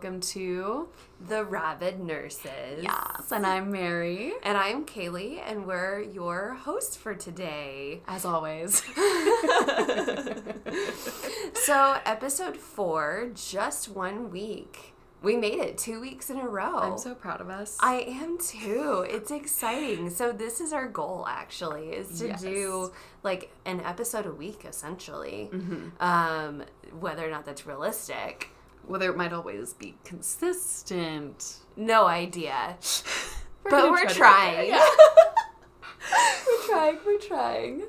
[0.00, 0.88] welcome to
[1.26, 2.84] The Rabid Nurses.
[2.84, 4.32] Yes, and I'm Mary.
[4.44, 8.02] And I'm Kaylee, and we're your hosts for today.
[8.06, 8.76] As always.
[11.54, 14.94] so, episode four, just one week.
[15.20, 16.78] We made it two weeks in a row.
[16.78, 17.76] I'm so proud of us.
[17.80, 19.04] I am too.
[19.10, 20.10] It's exciting.
[20.10, 22.40] So this is our goal actually, is to Yes.
[22.40, 22.92] do
[23.24, 25.50] like an episode a week essentially.
[25.52, 26.00] Mm-hmm.
[26.00, 26.62] Um,
[27.00, 28.50] whether or not that's realistic,
[28.88, 31.56] Whether it might always be consistent.
[31.76, 32.76] no idea.
[33.64, 34.70] but gonna we're try trying.
[34.70, 34.80] there,
[36.46, 37.82] we're trying, we're trying.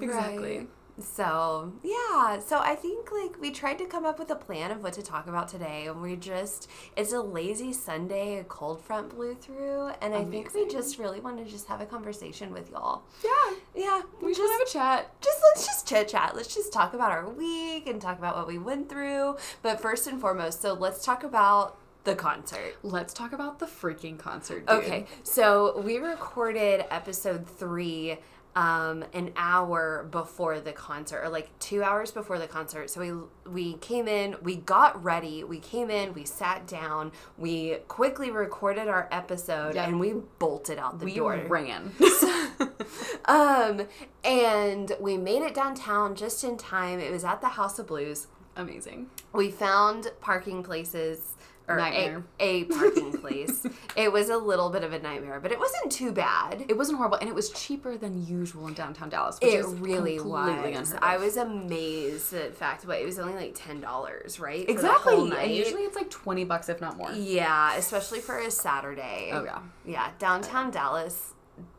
[0.00, 0.58] Exactly.
[0.58, 0.68] Right.
[0.98, 2.38] So, yeah.
[2.38, 5.02] So, I think like we tried to come up with a plan of what to
[5.02, 9.90] talk about today, and we just, it's a lazy Sunday, a cold front blew through,
[10.00, 13.02] and I think we just really want to just have a conversation with y'all.
[13.24, 13.56] Yeah.
[13.74, 14.02] Yeah.
[14.20, 15.20] We just, just have a chat.
[15.20, 16.36] just let's just chit chat.
[16.36, 19.36] Let's just talk about our week and talk about what we went through.
[19.62, 22.76] But first and foremost, so let's talk about the concert.
[22.82, 24.66] Let's talk about the freaking concert.
[24.66, 24.78] Dude.
[24.78, 28.18] Okay, so we recorded episode three
[28.54, 33.50] um an hour before the concert or like two hours before the concert so we
[33.50, 38.88] we came in we got ready we came in we sat down we quickly recorded
[38.88, 39.88] our episode Yep.
[39.88, 41.92] and we bolted out the We door ran.
[43.26, 43.82] um
[44.24, 48.26] and we made it downtown just in time it was at the house of blues
[48.54, 49.06] Amazing.
[49.32, 51.36] we found parking places
[51.72, 52.24] or a, Nightmare.
[52.40, 56.12] a parking place it was a little bit of a nightmare but it wasn't too
[56.12, 59.38] bad It wasn't horrible, and it was cheaper than usual in downtown Dallas.
[59.40, 60.94] Which it is really was.
[61.00, 64.68] I was amazed at the fact, but it was only like ten dollars, right?
[64.68, 67.12] exactly, and usually it's like twenty bucks if not more.
[67.12, 69.30] yeah, especially for a Saturday.
[69.32, 69.60] Oh yeah.
[69.84, 70.10] yeah.
[70.18, 71.34] Downtown Dallas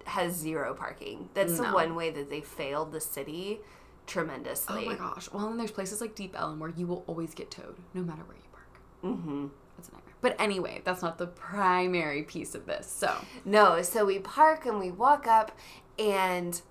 [0.06, 1.30] has zero parking.
[1.34, 3.60] That's the one way that they failed the city
[4.08, 4.84] tremendously.
[4.86, 5.30] Oh my gosh.
[5.32, 8.24] Well, and there's places like Deep Ellum where you will always get towed, no matter
[8.24, 9.16] where you park.
[9.16, 9.48] Mm-hmm.
[10.24, 12.88] But anyway, that's not the primary piece of this.
[12.88, 13.14] So
[13.44, 15.52] No, so we park and we walk up,
[16.00, 16.62] and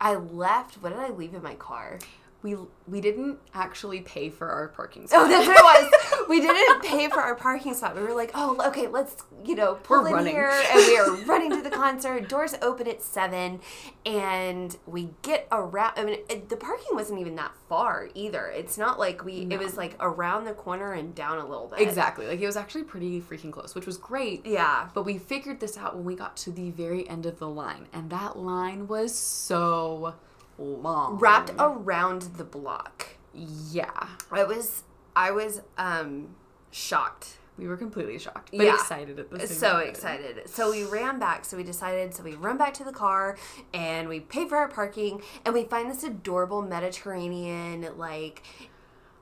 [0.00, 0.76] I left.
[0.76, 1.98] What did I leave in my car?
[2.42, 5.20] We we didn't actually pay for our parking oh, spot.
[5.22, 5.92] Oh, that's what it was.
[6.28, 7.94] We didn't pay for our parking spot.
[7.94, 10.34] We were like, oh, okay, let's, you know, pull We're in running.
[10.34, 10.50] here.
[10.50, 12.28] And we are running to the concert.
[12.28, 13.60] Doors open at 7.
[14.04, 15.92] And we get around.
[15.96, 18.48] I mean, it, the parking wasn't even that far either.
[18.48, 21.80] It's not like we, it was like around the corner and down a little bit.
[21.80, 22.26] exactly.
[22.26, 24.44] Like it was actually pretty freaking close, which was great.
[24.44, 24.88] Yeah.
[24.92, 27.86] But we figured this out when we got to the very end of the line,
[27.92, 30.14] and that line was so
[30.58, 31.18] long.
[31.18, 33.06] Wrapped around the block.
[33.34, 34.08] Yeah.
[34.30, 34.82] I was,
[35.14, 36.34] I was, um,
[36.70, 37.36] shocked.
[37.58, 38.74] We were completely shocked, but Yeah.
[38.74, 39.88] excited at the same so time.
[39.88, 40.42] excited.
[40.48, 41.44] So we ran back.
[41.46, 42.12] So we decided.
[42.14, 43.38] So we run back to the car
[43.72, 48.42] and we pay for our parking and we find this adorable Mediterranean like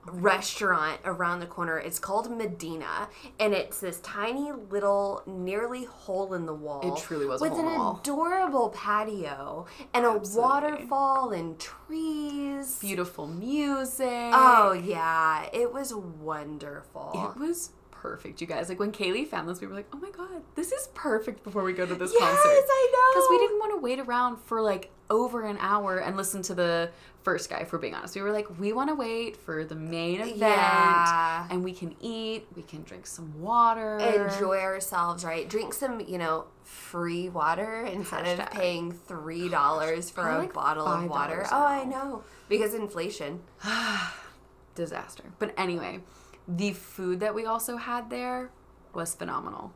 [0.07, 1.79] restaurant around the corner.
[1.79, 3.09] It's called Medina
[3.41, 6.81] and it's this tiny little nearly hole in the wall.
[6.83, 8.01] It truly was a with hole in an the wall.
[8.01, 12.79] adorable patio and a waterfall and trees.
[12.79, 14.07] Beautiful music.
[14.33, 17.11] Oh yeah, it was wonderful.
[17.15, 18.69] It was perfect, you guys.
[18.69, 21.63] Like when Kaylee found this, we were like, "Oh my god, this is perfect!" Before
[21.63, 23.21] we go to this yes, concert, I know.
[23.21, 26.55] because we didn't want to wait around for like over an hour and listen to
[26.55, 26.91] the
[27.25, 27.65] first guy.
[27.65, 31.49] For being honest, we were like, we want to wait for the main event, Yeah.
[31.51, 35.49] and we can eat, we can drink some water, enjoy ourselves, right?
[35.49, 40.53] Drink some, you know, free water instead of paying three dollars for Probably a like
[40.55, 41.47] bottle of $5 water.
[41.51, 43.41] Oh, I know because inflation.
[44.75, 45.25] disaster.
[45.39, 46.01] But anyway,
[46.49, 48.51] the food that we also had there
[48.93, 49.73] was phenomenal.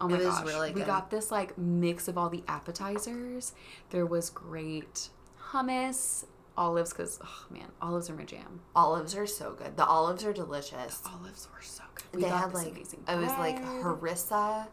[0.00, 0.46] Oh my It was gosh.
[0.46, 3.52] really We got this like mix of all the appetizers.
[3.90, 5.08] There was great
[5.52, 6.24] hummus,
[6.58, 8.60] olives cuz oh man, olives are my jam.
[8.74, 9.76] Olives are so good.
[9.76, 11.02] The olives are delicious.
[11.06, 12.04] Olives were so good.
[12.14, 14.66] We they had like amazing it was like harissa.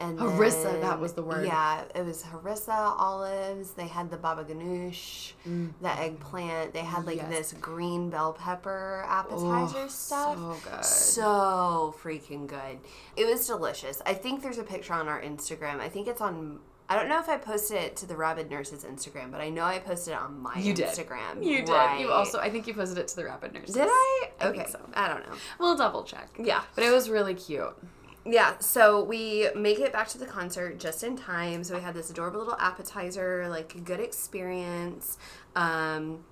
[0.00, 1.44] And Harissa, then- that was the word.
[1.44, 3.72] Yeah, it was harissa olives.
[3.72, 6.72] They had the baba ganoush, the eggplant.
[6.72, 7.28] They had like Mm.
[7.32, 7.50] Yes.
[7.50, 10.36] this green bell pepper appetizer Oh, stuff.
[10.38, 10.84] So good.
[10.84, 12.78] so freaking good.
[13.16, 14.00] It was delicious.
[14.06, 15.80] I think there's a picture on our Instagram.
[15.80, 16.60] I think it's on.
[16.90, 19.62] I don't know if I posted it to the Rabid Nurses Instagram, but I know
[19.64, 20.86] I posted it on my you did.
[20.88, 21.44] Instagram.
[21.44, 21.68] You did.
[21.68, 22.00] Right.
[22.00, 23.74] You also I think you posted it to the Rabid Nurses.
[23.74, 24.30] did I?
[24.40, 24.80] I Okay, so.
[24.94, 25.34] I don't know.
[25.58, 26.28] We'll double check.
[26.42, 27.76] Yeah, But it was really cute.
[28.24, 28.58] yeah.
[28.60, 31.62] So we make it back to the concert just in time.
[31.62, 35.18] So we had this adorable little appetizer, like a good experience.
[35.56, 36.24] Um,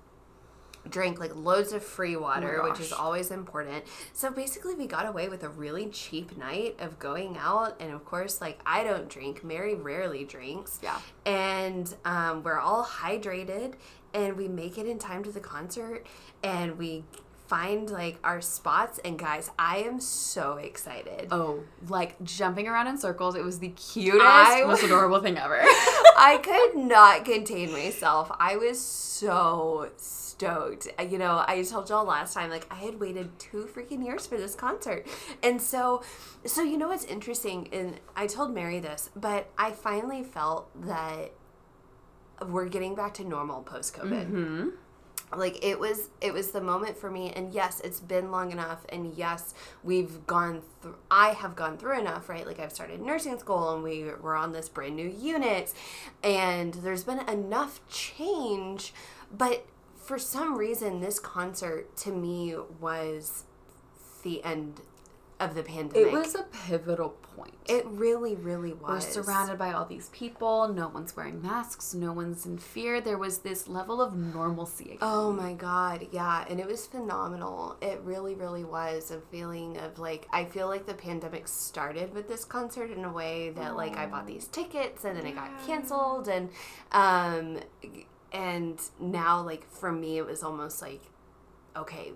[0.89, 3.83] drank like loads of free water, which is always important.
[4.13, 8.05] So basically, we got away with a really cheap night of going out, and of
[8.05, 9.43] course, like I don't drink.
[9.43, 10.79] Mary rarely drinks.
[10.83, 10.99] Yeah.
[11.25, 13.73] and um, we're all hydrated,
[14.13, 16.05] and we make it in time to the concert,
[16.43, 17.03] and we
[17.47, 21.29] find like our spots and guys, I am so excited.
[21.31, 23.35] Oh, like jumping around in circles.
[23.35, 25.59] It was the cutest, I- most adorable thing ever.
[25.63, 28.29] I could not contain myself.
[28.37, 29.89] I was so
[30.37, 30.87] stoked.
[30.99, 34.27] Uh, You know, I told y'all last time, like I had waited two freaking years
[34.27, 35.05] for this concert,
[35.43, 36.03] and so,
[36.45, 41.31] so you know what's interesting, and I told Mary this, but I finally felt that
[42.47, 44.27] we're getting back to normal post COVID.
[44.27, 44.69] hmm
[45.35, 47.33] like it was it was the moment for me.
[47.35, 48.85] And yes it's been long enough.
[48.87, 52.47] And yes we've gone through i have gone through enough right?
[52.47, 55.73] Like i've started nursing school and we were on this brand new unit.
[56.23, 58.93] And there's been enough change
[59.29, 59.65] but
[60.07, 63.43] for some reason this concert to me was
[64.23, 64.81] the end
[65.39, 67.53] of the pandemic It was a pivotal point.
[67.67, 69.05] it really really was.
[69.05, 70.67] We're surrounded by all these people.
[70.69, 71.93] No one's wearing masks.
[71.93, 72.99] No one's in fear.
[73.01, 74.97] There was this level of normalcy again.
[75.01, 77.77] Oh my god, yeah, and it was phenomenal.
[77.81, 82.27] It really, really was a feeling of like I feel like the pandemic started with
[82.27, 85.51] this concert in a way that like I bought these tickets and then it got
[85.67, 86.49] canceled and
[86.93, 87.59] um
[88.31, 91.01] and now like for me it was almost like
[91.75, 92.11] okay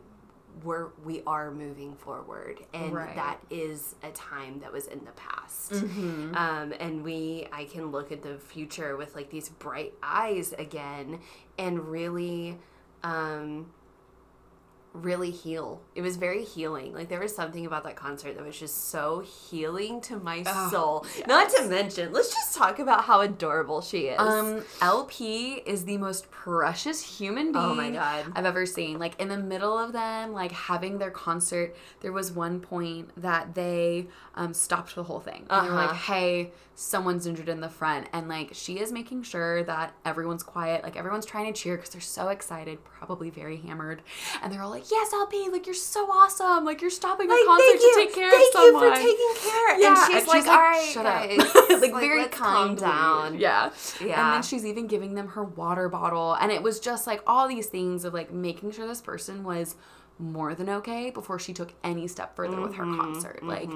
[0.66, 3.16] we're we are moving forward and Right.
[3.16, 6.36] that is a time that was in the past Mhm.
[6.36, 11.20] um, and we i can look at the future with like these bright eyes again
[11.58, 12.58] and really
[13.04, 13.72] um
[14.94, 18.60] really heal it was very healing like there was something about that concert that was
[18.60, 23.22] just so healing to my Oh, soul not to mention let's just talk about how
[23.22, 28.26] adorable she is Um, LP is the most precious human being Oh my God.
[28.36, 29.00] I've ever seen.
[29.00, 33.56] Like in the middle of them, like having their concert, there was one point that
[33.56, 35.46] they um, stopped the whole thing.
[35.50, 36.14] And they were like, Uh-huh.
[36.14, 40.84] "Hey, someone's injured in the front," and like she is making sure that everyone's quiet.
[40.84, 44.02] Like everyone's trying to cheer because they're so excited, probably very hammered,
[44.42, 46.64] and they're all like, "Yes, I'll be." like you're so awesome!
[46.66, 49.42] Like you're stopping a like, concert to take care thank of someone." Thank you for
[49.42, 49.80] taking care.
[49.80, 51.30] Yeah, and she's, and like, she's like, all right, "Shut up."
[51.70, 51.82] guys.
[51.82, 53.38] like, very calm down.
[53.40, 53.72] Yeah.
[54.00, 54.26] Yeah.
[54.26, 56.34] And then she's even giving them her water bottle.
[56.34, 59.76] And it was just like all these things of like making sure this person was
[60.20, 63.44] more than okay before she took any step further with her Mm-hmm, concert.
[63.44, 63.70] Like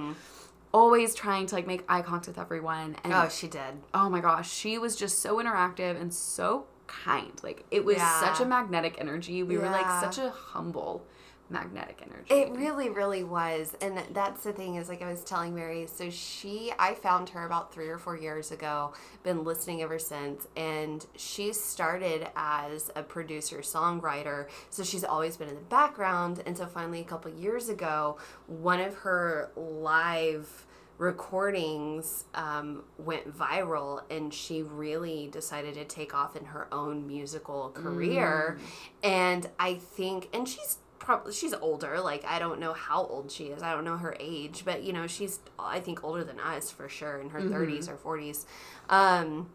[0.74, 2.96] always trying to like make eye contact with everyone.
[3.04, 3.62] And Oh, she did.
[3.94, 7.32] oh my gosh, she was just so interactive and so kind.
[7.44, 8.20] Like it was Yeah.
[8.20, 9.44] such a magnetic energy.
[9.44, 11.06] We were like such a humble
[11.48, 12.34] magnetic energy.
[12.34, 13.76] It really, really was.
[13.80, 17.46] And that's the thing is, like I was telling Mary, so she, I found her
[17.46, 18.94] about three or four years ago,
[19.24, 20.48] been listening ever since.
[20.56, 24.48] And she started as a producer songwriter.
[24.72, 26.42] So she's always been in the background.
[26.48, 28.18] And so finally, a couple years ago,
[28.48, 30.66] one of her live
[30.97, 37.69] recordings um, went viral and she really decided to take off in her own musical
[37.71, 38.57] career.
[39.03, 43.45] And i think and she's probably she's older like i don't know how old she
[43.45, 43.62] is.
[43.62, 46.88] I don't know her age but you know she's i think older than us for
[46.89, 48.45] sure in her 30s or 40s
[48.89, 49.50] um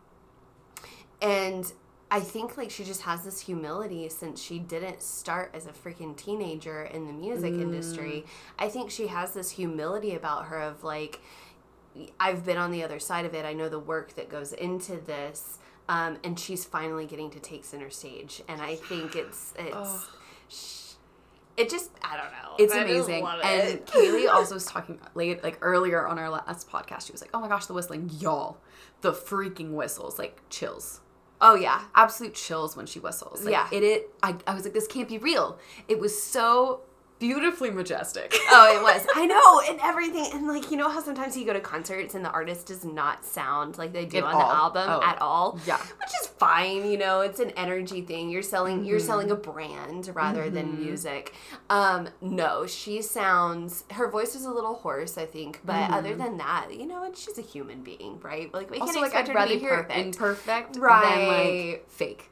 [1.22, 1.72] and
[2.10, 6.16] I think like she just has this humility since she didn't start as a freaking
[6.16, 8.24] teenager in the music industry.
[8.58, 11.20] I think she has this humility about her of like
[12.18, 13.44] I've been on the other side of it.
[13.44, 15.58] I know the work that goes into this.
[15.88, 18.42] Um, and she's finally getting to take center stage.
[18.48, 20.96] And I think it's it's
[21.56, 22.54] it just I don't know.
[22.58, 23.26] It's I amazing.
[23.26, 23.86] And it.
[23.86, 27.06] Kaylee also was talking late, like earlier on our last podcast.
[27.06, 28.58] She was like, "Oh my gosh, the whistling, y'all,
[29.00, 31.00] the freaking whistles, like chills,
[31.40, 31.82] Oh yeah.
[31.94, 33.44] absolute chills when she whistles.
[33.44, 33.68] Like, Yeah.
[33.72, 33.82] it.
[33.82, 34.10] It.
[34.22, 35.58] I, I was like, this can't be real.
[35.88, 36.80] It was so
[37.20, 38.34] beautifully majestic.
[38.52, 39.06] Oh, it was.
[39.14, 40.26] I know, and everything.
[40.34, 43.24] And like, you know how sometimes you go to concerts and the artist does not
[43.24, 44.40] sound like they do At on all.
[44.40, 45.08] the album Oh.
[45.08, 45.60] at all.
[45.66, 45.76] Yeah.
[45.76, 48.28] Which is fine, you know, it's an energy thing.
[48.28, 49.50] You're selling you're selling a Mm-hmm.
[49.52, 51.32] brand rather than music.
[51.68, 55.60] Um, no, she sounds her voice is a little hoarse, I think.
[55.64, 58.52] But other than that, you know, and she's a human being, right?
[58.52, 58.82] Like we Mm-hmm.
[58.82, 59.98] also, can't like expect I'd her rather to be hear perfect.
[60.16, 61.68] imperfect than Right.
[61.78, 62.30] like fake.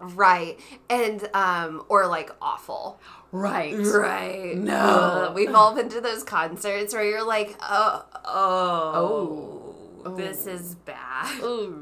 [0.00, 0.58] Right.
[0.90, 3.00] And um or like awful.
[3.32, 3.74] Right.
[3.76, 4.56] Right.
[4.56, 4.74] No.
[4.76, 9.74] Ugh, we've all been to those concerts where you're like, oh, oh,
[10.06, 10.14] Oh.
[10.16, 11.40] this is bad.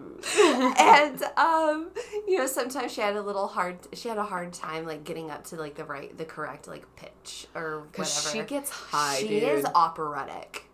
[0.78, 1.90] And um,
[2.28, 3.76] you know, sometimes she had a little hard.
[3.92, 6.84] She had a hard time like getting up to like the right, the correct like
[6.96, 8.04] pitch or whatever.
[8.30, 9.16] She gets high.
[9.18, 9.42] She dude.
[9.42, 10.64] is operatic.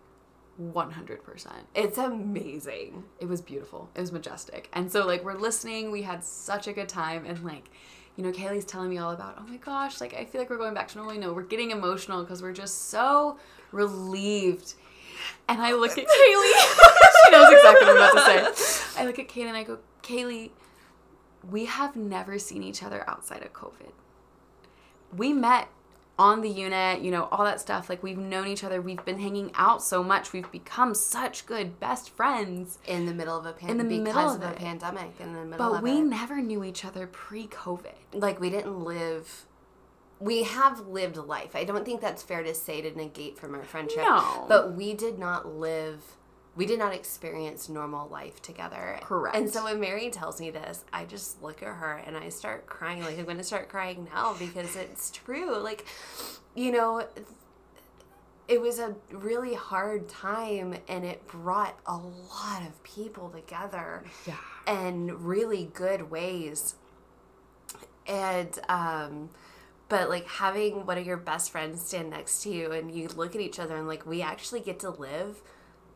[0.59, 1.67] One hundred percent.
[1.73, 3.05] It's amazing.
[3.19, 3.89] it was beautiful.
[3.95, 4.69] It was majestic.
[4.73, 7.69] And so like we're listening, we had such a good time and like
[8.17, 10.57] you know, Kaylee's telling me all about, oh my gosh, like I feel like we're
[10.57, 11.15] going back to normal.
[11.15, 13.39] No, we're getting emotional because we're just so
[13.71, 14.73] relieved.
[15.47, 16.05] And I look at Kaylee.
[17.25, 19.01] she knows exactly what I'm about to say.
[19.01, 20.51] I look at Kaylee and I go, Kaylee,
[21.49, 23.93] we have never seen each other outside of COVID.
[25.15, 25.69] We met
[26.19, 27.89] on the unit, you know, all that stuff.
[27.89, 31.79] Like we've known each other, we've been hanging out so much, we've become such good
[31.79, 32.77] best friends.
[32.85, 33.81] in the middle of a pandemic.
[33.81, 35.81] In the because middle of, of a pandemic in the middle of.
[35.81, 36.03] But we it.
[36.03, 37.93] never knew each other pre-COVID.
[38.13, 39.45] like we didn't live
[40.19, 41.55] we have lived life.
[41.55, 43.99] I don't think that's fair to say to negate from our friendship.
[43.99, 44.45] No.
[44.49, 46.17] But we did not live
[46.59, 48.99] we did not experience normal life together.
[49.03, 49.33] Correct.
[49.33, 52.65] And so when Mary tells me this, I just look at her and I start
[52.65, 53.01] crying.
[53.01, 55.57] Like I'm gonna start crying now because it's true.
[55.57, 55.85] Like,
[56.55, 57.07] you know,
[58.49, 64.35] it was a really hard time and it brought a lot of people together Yeah.
[64.67, 66.75] in really good ways.
[68.05, 69.29] And um
[69.87, 73.33] but like having one of your best friends stand next to you and you look
[73.33, 75.41] at each other and like we actually get to live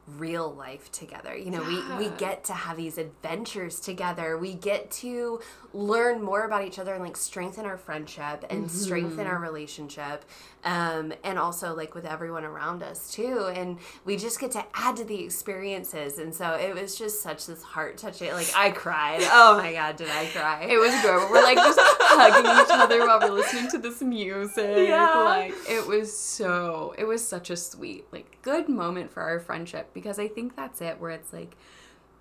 [0.06, 1.36] real life together.
[1.36, 4.38] You know, we we get to have these adventures together.
[4.38, 5.40] We get to
[5.74, 10.26] learn more about each other and like strengthen our friendship and strengthen our relationship.
[10.66, 13.50] Um and also like with everyone around us too.
[13.56, 16.18] And we just get to add to the experiences.
[16.18, 19.22] And so it was just such this heart touching like I cried.
[19.36, 20.68] Oh my god, did I cry?
[20.70, 21.30] It was adorable.
[21.32, 24.88] We're like just hugging each other while we're listening to this music.
[24.88, 25.12] Yeah.
[25.24, 29.94] Like it was so it was such a sweet, like good moment for our friendship
[29.94, 31.56] because I think that's it where it's like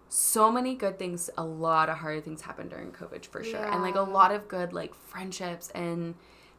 [0.09, 3.65] so many good things, a lot of hard things happened during COVID for sure.
[3.65, 6.15] And like a lot of good like friendships and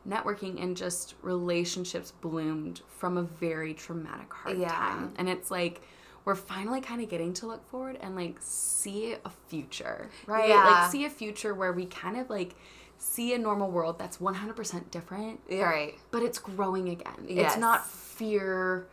[0.08, 4.70] networking and just relationships bloomed from a very traumatic hard Yeah.
[4.70, 5.14] time.
[5.18, 5.82] And it's like
[6.26, 10.50] we're finally kind of getting to look forward and like see a future, right?
[10.50, 10.64] Yeah.
[10.66, 12.56] Like see a future where we kind of like
[12.98, 15.94] see a normal world that's 100% different, Yeah, right.
[16.12, 17.26] but it's growing again.
[17.28, 17.52] Yes.
[17.54, 18.88] It's not fear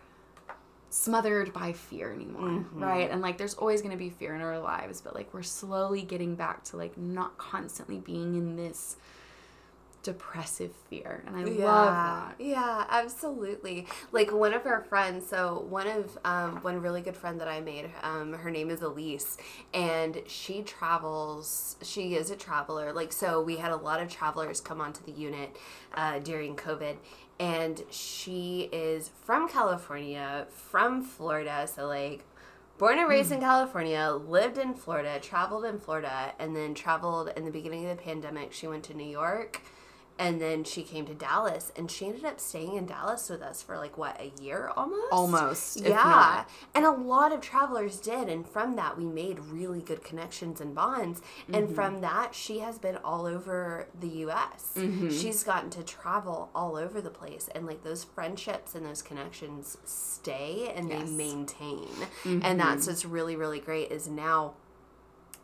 [0.91, 2.83] smothered by fear anymore, Mm-hmm.
[2.83, 3.11] right?
[3.11, 6.03] And like there's always going to be fear in our lives, but like we're slowly
[6.03, 8.97] getting back to like not constantly being in this
[10.03, 11.23] depressive fear.
[11.27, 12.35] And I love that.
[12.39, 13.87] Yeah, absolutely.
[14.13, 17.61] Like one of our friends, so one of um, one really good friend that I
[17.61, 19.37] made, um, her name is Elise,
[19.75, 21.77] and she travels.
[21.83, 22.93] She is a traveler.
[22.93, 25.57] Like so, we had a lot of travelers come onto the unit
[25.95, 26.97] uh, during COVID.
[27.39, 31.67] And she is from California, from Florida.
[31.75, 32.23] So, like,
[32.77, 37.47] born and raised in California, lived in Florida, traveled in Florida, and then traveled in
[37.47, 38.53] the beginning of the pandemic.
[38.53, 39.63] She went to New York
[40.21, 43.63] and then she came to Dallas and she ended up staying in Dallas with us
[43.63, 45.11] for like what, a year almost?
[45.11, 46.45] Almost, Yeah.
[46.75, 48.29] And a lot of travelers did.
[48.29, 51.23] And from that, we made really good connections and bonds.
[51.53, 51.75] And Mm-hmm.
[51.75, 54.73] from that, she has been all over the US.
[54.77, 55.09] Mm-hmm.
[55.09, 57.49] She's gotten to travel all over the place.
[57.55, 61.09] And like those friendships and those connections stay and Yes.
[61.09, 61.89] they maintain.
[62.25, 62.41] Mm-hmm.
[62.43, 64.55] And that's what's really, really great is now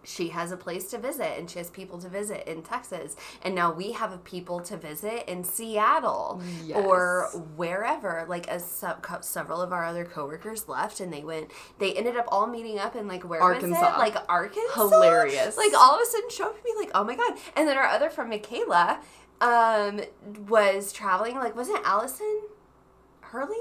[0.06, 3.16] she has a place to visit and she has people to visit in Texas.
[3.42, 6.40] And now we have a people to visit in Seattle
[6.76, 8.24] or wherever.
[8.28, 12.16] Like as sub- co- several of our other coworkers left and they went, they ended
[12.16, 13.56] up all meeting up in like where was
[13.94, 13.98] it?
[13.98, 14.74] Like Arkansas.
[14.74, 15.56] Hilarious.
[15.56, 17.34] Like all of a sudden show up and be like, oh my God.
[17.56, 19.00] And then our other friend, Michaela,
[19.40, 20.00] um,
[20.48, 21.34] was traveling.
[21.34, 22.40] Like, wasn't Allison
[23.20, 23.56] Hurley?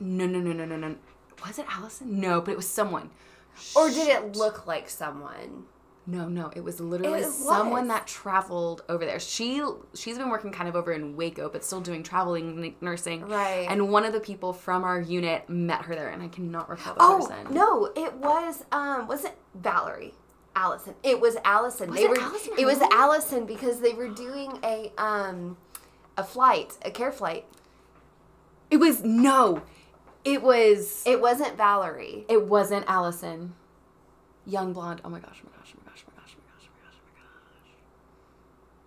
[0.00, 0.96] No, no, no, no, no, no.
[1.46, 2.20] Was it Allison?
[2.20, 3.10] No, but it was someone.
[3.76, 5.64] Or did it look like someone?
[6.04, 9.20] No, no, it was literally It someone that traveled over there.
[9.20, 9.62] She
[9.94, 13.28] she's been working kind of over in Waco, but still doing traveling n- nursing.
[13.28, 13.66] Right.
[13.70, 16.94] And one of the people from our unit met her there, and I cannot recall
[16.94, 17.54] the Oh person.
[17.54, 20.14] no, it was um was it Valerie?
[20.56, 20.94] Allison.
[21.04, 21.88] It was Allison.
[21.90, 22.80] Was they it were Allison it was?
[22.92, 25.56] Allison because they were doing a um
[26.18, 27.46] a flight, a care flight.
[28.72, 29.62] It was no,
[30.24, 32.24] it was it, wasn't Valerie.
[32.28, 33.54] It wasn't Allison.
[34.44, 35.00] Young blonde.
[35.04, 35.40] Oh my gosh!
[35.44, 35.72] Oh my gosh!
[35.74, 36.04] Oh my gosh!
[36.04, 36.34] Oh my gosh!
[36.34, 36.98] Oh my gosh!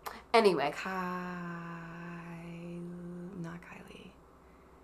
[0.06, 0.20] Oh my gosh!
[0.36, 0.74] Anyway!
[0.76, 0.92] Kyle,
[3.42, 4.10] not Kylie.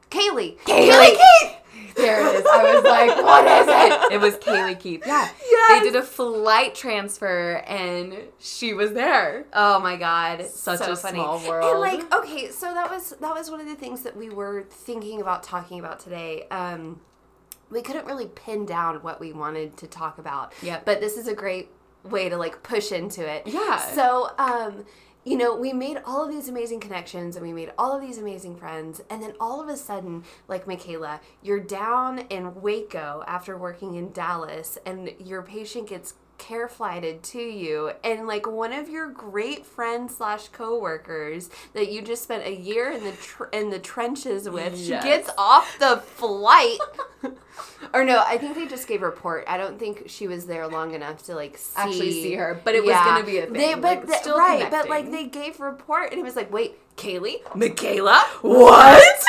[0.10, 0.58] Kaylee.
[0.60, 1.18] Kaylee.
[1.18, 1.96] Keith!
[1.96, 2.46] There it is.
[2.46, 4.14] I was like, what is it?
[4.14, 5.04] It was Kaylee Keith.
[5.06, 5.28] Yeah.
[5.50, 5.84] Yes.
[5.84, 9.46] They did a flight transfer and she was there.
[9.52, 11.20] Oh my god, Such so a funny.
[11.20, 14.30] small And like, okay, so that was that was one of the things that we
[14.30, 16.48] were thinking about talking about today.
[16.50, 17.02] Um,
[17.70, 20.54] we couldn't really pin down what we wanted to talk about.
[20.62, 20.86] Yep.
[20.86, 21.70] But this is a great
[22.04, 23.44] way to like push into it.
[23.48, 23.80] Yeah.
[23.80, 24.86] So, um,
[25.24, 28.18] you know, we made all of these amazing connections and we made all of these
[28.18, 33.58] amazing friends, and then all of a sudden, like Michaela, you're down in Waco after
[33.58, 37.92] working in Dallas, and your patient gets care flighted to you.
[38.04, 42.92] And like one of your great friends slash coworkers that you just spent a year
[42.92, 46.80] in the tr- in the trenches with she gets off the flight.
[47.94, 49.44] Or no, I think they just gave report.
[49.48, 52.74] I don't think she was there long enough to like see, Actually see her, but
[52.76, 55.26] it was gonna be a thing, They, like, but the- still right, but like they
[55.26, 59.24] gave report, and it was like, wait, Kaylee, Michaela, what?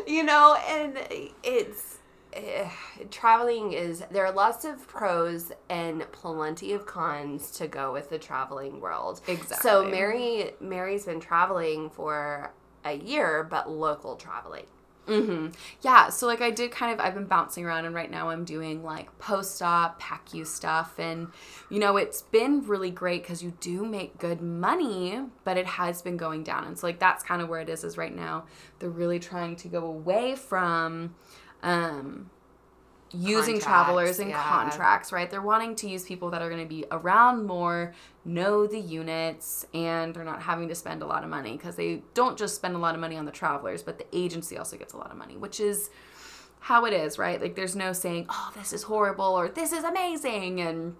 [0.06, 0.98] you know, and
[1.42, 1.98] it's
[2.32, 2.68] eh,
[3.10, 8.18] traveling is there are lots of pros and plenty of cons to go with the
[8.18, 9.20] traveling world.
[9.28, 9.62] Exactly.
[9.62, 12.52] So Mary Mary's been traveling for
[12.84, 14.66] a year, but local traveling.
[15.06, 15.48] hmm
[15.82, 18.44] Yeah, so like I did kind of I've been bouncing around and right now I'm
[18.44, 21.28] doing like post op, PACU stuff and
[21.68, 26.00] you know it's been really great cuz you do make good money, but it has
[26.00, 26.64] been going down.
[26.64, 28.44] And so like that's kind of where it is is right now.
[28.78, 31.14] They're really trying to go away from
[31.62, 32.30] um
[33.12, 34.40] using Contracts, travelers and yeah.
[34.42, 35.28] contracts, right?
[35.28, 37.92] They're wanting to use people that are going to be around more,
[38.24, 42.02] know the units, and they're not having to spend a lot of money because they
[42.14, 44.92] don't just spend a lot of money on the travelers, but the agency also gets
[44.92, 45.90] a lot of money, which is
[46.60, 47.40] how it is, right?
[47.40, 50.94] Like there's no saying, "Oh, this is horrible" or "This is amazing." And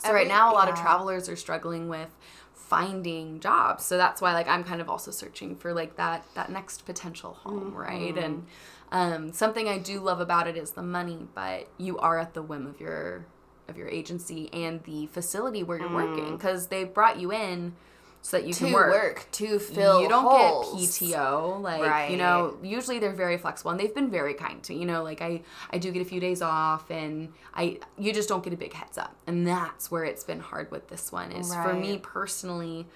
[0.00, 2.10] so Every- right now a lot of travelers are struggling with
[2.52, 3.84] finding jobs.
[3.84, 7.34] So that's why like I'm kind of also searching for like that that next potential
[7.34, 8.16] home, right?
[8.18, 8.46] And
[8.92, 12.42] um, something I do love about it is the money, but you are at the
[12.42, 13.26] whim of your
[13.68, 17.72] of your agency and the facility where you're working because they brought you in
[18.20, 19.26] so that you To can work, work.
[19.32, 20.74] to fill you don't holes.
[21.00, 22.56] get PTO, like you know.
[22.62, 25.02] Usually they're very flexible, and they've been very kind to you know.
[25.02, 28.52] Like I, I do get a few days off, and I, you just don't get
[28.52, 31.32] a big heads up, and that's where it's been hard with this one.
[31.32, 32.86] Is for me personally,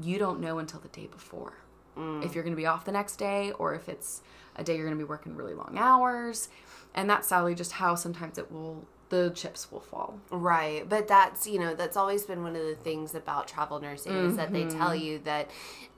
[0.00, 1.54] you don't know until the day before
[1.96, 2.24] Mm.
[2.24, 4.20] if you're going to be off the next day, or if it's
[4.56, 6.48] a day you're going to be working really long hours,
[6.94, 8.86] and that's sadly just how sometimes it will.
[9.10, 10.18] The chips will fall.
[10.30, 14.12] Right, but that's you know that's always been one of the things about travel nursing
[14.12, 15.50] is that they tell you that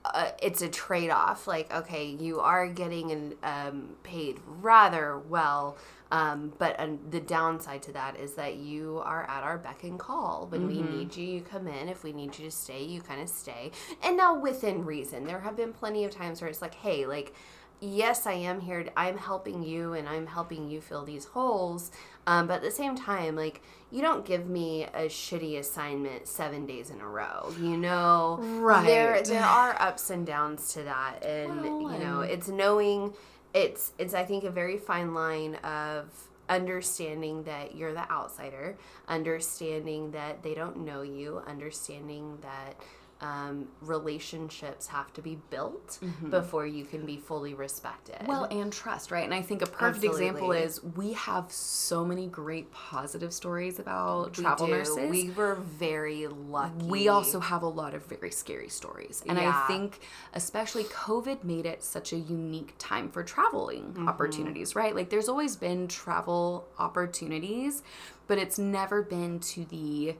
[0.05, 1.47] uh, it's a trade off.
[1.47, 5.77] Like, okay, you are getting an, um, paid rather well,
[6.11, 9.99] um, but um, the downside to that is that you are at our beck and
[9.99, 10.47] call.
[10.49, 11.89] When we need you, you come in.
[11.89, 13.71] If we need you to stay, you kind of stay.
[14.03, 17.33] And now within reason, there have been plenty of times where it's like, hey, like
[17.79, 18.87] yes, I am here.
[18.95, 21.91] I'm helping you, and I'm helping you fill these holes.
[22.25, 23.61] Um, but at the same time, like
[23.91, 27.53] you don't give me a shitty assignment seven days in a row.
[27.59, 28.85] You know, Right.
[28.85, 33.13] There, there are ups and downs to that, and Well, you know, it's knowing.
[33.53, 36.09] It's it's I think a very fine line of
[36.49, 42.75] understanding that you're the outsider, understanding that they don't know you, understanding that
[43.19, 45.97] um, relationships have to be built
[46.29, 48.15] before you can be fully respected.
[48.15, 48.27] Mm-hmm.
[48.27, 49.23] Well, and trust, right?
[49.23, 54.37] And I think a perfect example is we have so many great positive stories about
[54.37, 54.73] We travel do.
[54.73, 55.09] nurses.
[55.09, 56.85] We were very lucky.
[56.85, 59.23] we also have a lot of very scary stories.
[59.27, 59.63] And Yeah.
[59.63, 59.99] I think
[60.33, 64.07] especially COVID made it such a unique time for traveling Mm-hmm.
[64.09, 64.95] opportunities, right?
[64.95, 67.81] Like there's always been travel opportunities,
[68.27, 70.15] but it's never been to the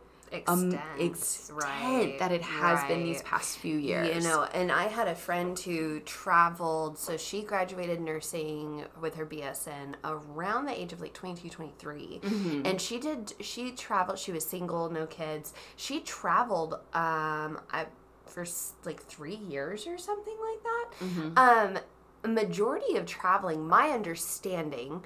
[0.47, 4.15] um, extent, extent right, that it has been these past few years.
[4.15, 9.25] You know, and I had a friend who traveled, so she graduated nursing with her
[9.25, 12.19] BSN around the age of like 22, 23.
[12.21, 12.61] Mm-hmm.
[12.65, 15.53] And she did, she traveled, she was single, no kids.
[15.75, 17.85] She traveled um, I,
[18.25, 18.45] for
[18.85, 21.05] like three years or something like that.
[21.05, 21.37] Mm-hmm.
[21.37, 21.79] Um,
[22.23, 25.03] a majority of traveling, my understanding,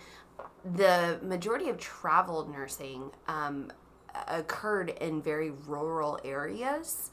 [0.63, 3.71] the majority of travel nursing um,
[4.27, 7.11] occurred in very rural areas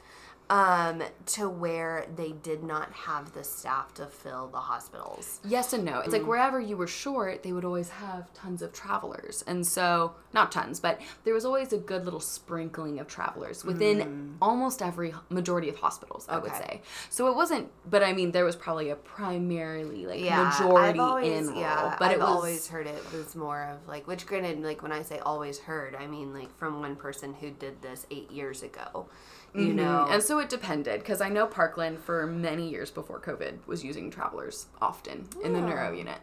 [0.50, 5.40] um, to where they did not have the staff to fill the hospitals.
[5.44, 5.98] Yes and no.
[6.00, 6.12] It's Mm.
[6.14, 9.44] like wherever you were short, they would always have tons of travelers.
[9.46, 14.36] And so, not tons, but there was always a good little sprinkling of travelers within
[14.40, 16.58] almost every majority of hospitals, I would Mm.
[16.58, 16.82] Say.
[17.10, 21.26] So it wasn't, but I mean, there was probably a primarily like Yeah, majority always,
[21.40, 21.60] in rural.
[21.60, 24.82] yeah, but I've it was always heard it was more of like, which granted, like
[24.82, 28.30] when I say always heard, I mean like from one person who did this eight
[28.30, 29.06] years ago.
[29.54, 33.66] You know, And so it depended because I know Parkland for many years before COVID
[33.66, 36.18] was using travelers often in the neuro unit.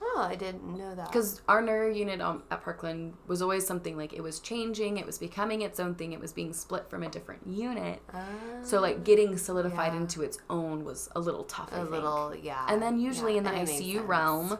[0.00, 1.06] oh, I didn't know that.
[1.06, 5.06] Because our neuro unit um, at Parkland was always something like it was changing, it
[5.06, 8.00] was becoming its own thing, it was being split from a different unit.
[8.62, 10.00] so like getting solidified yeah.
[10.00, 11.70] into its own was a little tough.
[11.72, 12.66] A little, yeah.
[12.68, 14.58] And then usually yeah, in the ICU realm,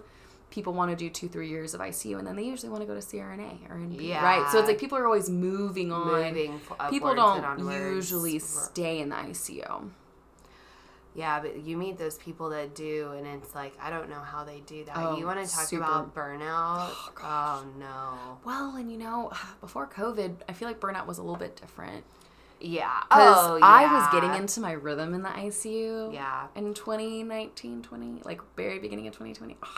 [0.50, 2.86] people want to do two, three years of ICU, and then they usually want to
[2.86, 4.00] go to CRNA or NP.
[4.00, 4.22] Yeah.
[4.24, 4.50] Right.
[4.50, 6.06] So it's like people are always moving on.
[6.06, 9.90] moving people don't usually stay in the ICU.
[11.14, 14.44] Yeah, but you meet those people that do, and it's like I don't know how
[14.44, 14.96] they do that.
[14.96, 16.90] Oh, you want to talk super- about burnout?
[16.92, 18.38] Oh, oh, no.
[18.44, 22.04] Well, and you know, before COVID, I feel like burnout was a little bit different.
[22.60, 23.00] Yeah.
[23.08, 23.64] Because Oh, yeah.
[23.64, 26.12] I was getting into my rhythm in the ICU.
[26.12, 26.48] Yeah.
[26.56, 29.56] In 2019, 20, like very beginning of 2020.
[29.62, 29.68] Ugh.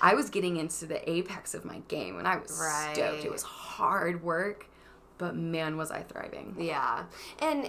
[0.00, 2.94] I was getting into the apex of my game and I was Right.
[2.94, 3.24] stoked.
[3.24, 4.66] It was hard work,
[5.18, 6.54] but man, was I thriving.
[6.58, 7.04] Yeah.
[7.40, 7.66] And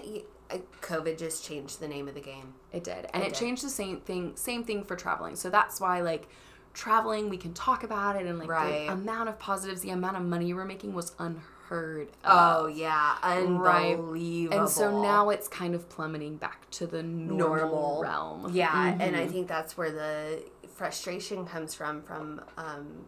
[0.49, 2.53] uh, COVID just changed the name of the game.
[2.71, 3.07] It did.
[3.13, 3.39] And It it, did.
[3.39, 5.35] changed the same thing same thing for traveling.
[5.35, 6.27] So that's why like
[6.73, 8.87] traveling, we can talk about it and like Right.
[8.87, 12.77] the amount of positives, the amount of money we're making was unheard Oh, of.
[12.77, 13.15] yeah.
[13.23, 13.95] Right.
[13.95, 14.59] Unbelievable.
[14.59, 18.51] And so now it's kind of plummeting back to the normal, normal realm.
[18.53, 19.15] Yeah, and Mm-hmm.
[19.15, 20.43] I think that's where the
[20.77, 23.05] frustration comes from from um,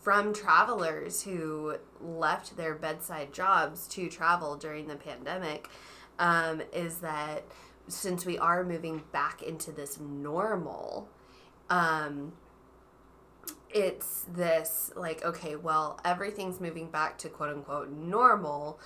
[0.00, 5.68] from travelers who left their bedside jobs to travel during the pandemic.
[6.18, 7.44] Um, is that
[7.88, 11.08] since we are moving back into this normal,
[11.70, 12.34] um,
[13.70, 18.78] it's this like okay, well, everything's moving back to quote unquote normal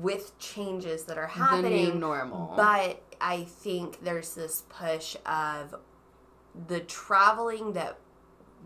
[0.00, 1.90] with changes that are the happening.
[1.90, 2.54] new normal.
[2.56, 5.74] But I think there's this push of
[6.68, 7.98] the traveling that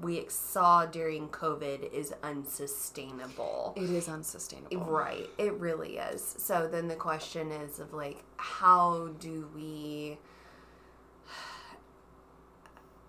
[0.01, 3.75] we saw during COVID is unsustainable.
[3.77, 4.87] it is unsustainable.
[4.87, 6.37] Right, it really is.
[6.39, 10.19] So then the question is of like how do we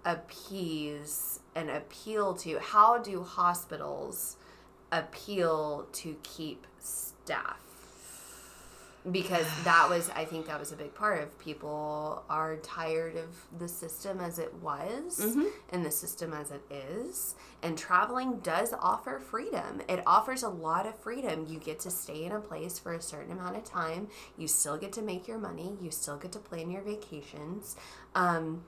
[0.05, 4.37] appease and appeal to how do hospitals
[4.91, 7.68] appeal to keep staff?
[9.11, 13.27] Because that was I think that was a big part of people are tired of
[13.57, 15.51] the system as it was Mhm.
[15.69, 17.35] and the system as it is.
[17.61, 19.81] And traveling does offer freedom.
[19.87, 21.45] It offers a lot of freedom.
[21.47, 24.09] You get to stay in a place for a certain amount of time.
[24.37, 25.77] You still get to make your money.
[25.81, 27.75] You still get to plan your vacations.
[28.15, 28.63] Um,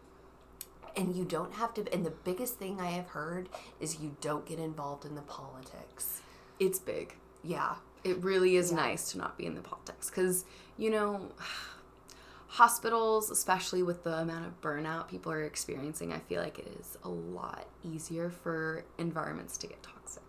[0.95, 1.93] and you don't have to.
[1.93, 3.47] And the biggest thing I have heard
[3.79, 6.21] is you don't get involved in the politics.
[6.59, 7.15] It's big.
[7.43, 7.75] Yeah.
[8.03, 8.77] It really is Yeah.
[8.77, 10.45] nice to not be in the politics because,
[10.77, 11.29] you know,
[12.47, 16.97] hospitals, especially with the amount of burnout people are experiencing, I feel like it is
[17.03, 20.23] a lot easier for environments to get toxic.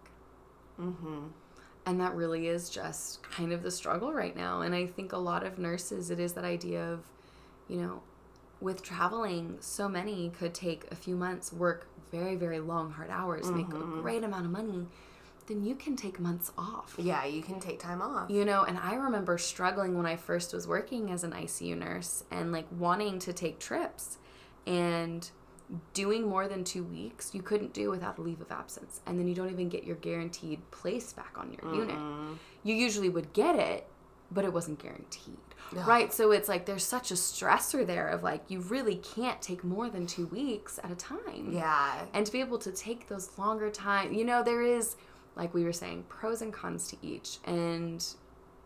[0.81, 1.29] Mm-hmm.
[1.85, 4.61] And that really is just kind of the struggle right now.
[4.61, 7.01] And I think a lot of nurses, it is that idea of,
[7.69, 8.03] you know,
[8.61, 13.51] with traveling, so many could take a few months, work very, very long, hard hours,
[13.51, 14.87] make a great amount of money.
[15.49, 16.95] Then you can take months off.
[16.99, 18.31] Yeah, you can take time off.
[18.31, 22.25] You know, and I remember struggling when I first was working as an ICU nurse
[22.31, 24.19] and like wanting to take trips
[24.67, 25.29] and
[25.95, 29.01] doing more than two weeks, you couldn't do without a leave of absence.
[29.07, 31.97] And then you don't even get your guaranteed place back on your unit.
[31.97, 32.35] Mm-hmm.
[32.63, 33.87] You usually would get it,
[34.31, 35.39] but it wasn't guaranteed.
[35.73, 36.13] Right?
[36.13, 39.89] So it's like there's such a stressor there of like you really can't take more
[39.89, 42.05] than two weeks at a time Yeah.
[42.13, 44.97] and to be able to take those longer time you know there is
[45.37, 47.39] like we were saying pros and cons to each.
[47.45, 48.05] And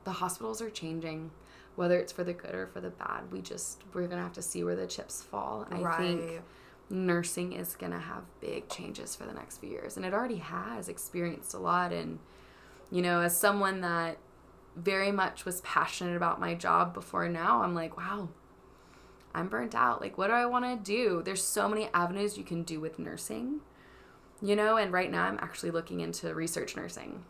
[0.05, 1.31] the hospitals are changing
[1.75, 3.31] whether it's for the good or for the bad.
[3.31, 5.67] We just we're gonna have to see where the chips fall.
[5.71, 5.97] I Right.
[5.99, 6.43] think
[6.89, 9.97] nursing is gonna have big changes for the next few years.
[9.97, 11.93] And it already has experienced a lot.
[11.93, 12.19] And
[12.91, 14.19] you know as someone that
[14.77, 18.29] very much was passionate about my job before now i'm like wow
[19.35, 20.01] i'm burnt out.
[20.01, 21.23] Like what do i want to do?
[21.23, 23.61] There's so many avenues you can do with nursing
[24.43, 27.25] you know and right now i'm actually looking into research nursing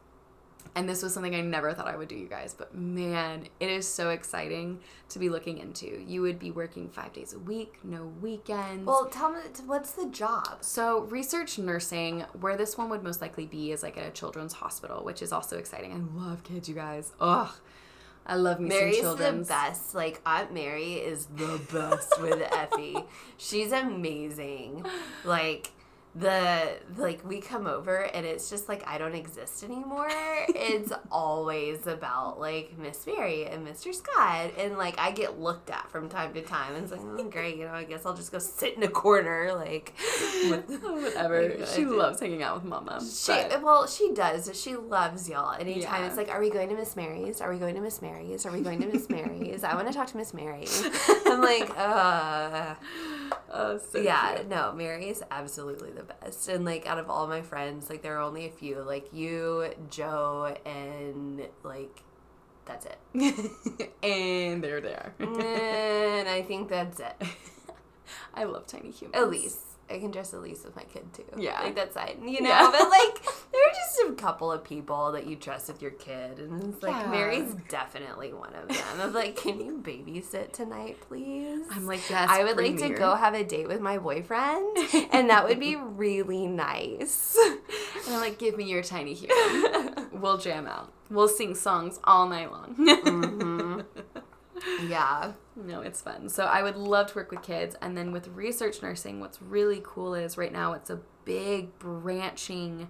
[0.75, 3.71] and this was something i never thought i would do you guys but man it
[3.71, 7.79] is so exciting to be looking into you would be working five days a week
[7.85, 10.59] no weekends Well, tell me, what's the job?
[10.61, 14.53] so, research nursing, where this one would most likely be, is like at a children's
[14.55, 15.93] hospital, which is also exciting.
[15.93, 17.13] I love kids, you guys.
[17.21, 17.49] Ugh,
[18.27, 19.49] I love me Mary's the children's.
[19.49, 19.95] best.
[19.95, 22.97] Like Aunt Mary is the best with Effie.
[23.39, 24.85] She's amazing.
[25.25, 25.71] Like
[26.19, 30.09] the like we come over and it's just like I don't exist anymore.
[30.11, 33.95] it's always about like Miss Mary and Mr.
[33.95, 37.25] Scott and like I get looked at from time to time and it's like oh,
[37.25, 39.93] great, you know, I guess I'll just go sit in a corner like
[40.49, 41.49] Whatever.
[41.59, 43.01] Like, She loves hanging out with mama.
[43.01, 44.51] She but- well, she does.
[44.61, 45.53] She loves y'all.
[45.59, 46.07] Anytime Yeah.
[46.09, 47.41] it's like, "Are we going to Miss Mary's?
[47.41, 48.47] Are we going to Miss Mary's?
[48.47, 49.65] Are we going to Miss Mary's?
[49.65, 50.67] I want to talk to Miss Mary."
[51.27, 52.75] I'm like, uh,
[53.53, 54.49] oh, so yeah, cute.
[54.49, 56.49] no, Mary is absolutely the best.
[56.49, 59.71] And like, out of all my friends, like there are only a few, like you,
[59.91, 62.03] Joe, and like
[62.65, 62.99] that's it.
[64.03, 65.15] and there they are.
[65.21, 67.15] and I think that's it.
[68.35, 69.17] I love tiny humans.
[69.23, 69.66] Elise.
[69.89, 71.25] I can dress Elise with my kid too.
[71.37, 71.61] Yeah.
[71.63, 72.27] Like that's fine.
[72.27, 72.69] You know, Yeah.
[72.73, 73.23] but like
[73.53, 76.83] there are just a couple of people that you trust with your kid and it's
[76.83, 77.11] like Yeah.
[77.11, 79.01] Mary's definitely one of them.
[79.01, 81.65] Of like, can you babysit tonight, please?
[81.71, 82.29] I'm like, yes.
[82.31, 84.77] I would bring like to go have a date with my boyfriend
[85.13, 87.37] and that would be really nice.
[88.07, 90.09] And I'm like, give me your tiny human.
[90.21, 90.93] we'll jam out.
[91.09, 92.75] We'll sing songs all night long.
[92.75, 93.66] Mm-hmm.
[94.83, 95.33] Yeah.
[95.55, 96.29] No, it's fun.
[96.29, 97.77] So I would love to work with kids.
[97.81, 102.89] And then with research nursing, what's really cool is right now it's a big branching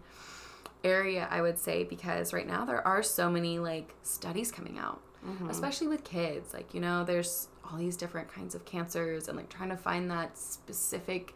[0.85, 5.01] area, I would say, because right now there are so many like studies coming out,
[5.27, 5.51] mm-hmm.
[5.51, 6.53] especially with kids.
[6.53, 10.11] Like, you know, there's all these different kinds of cancers and like trying to find
[10.11, 11.35] that specific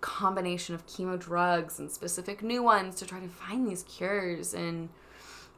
[0.00, 4.88] combination of chemo drugs and specific new ones to try to find these cures and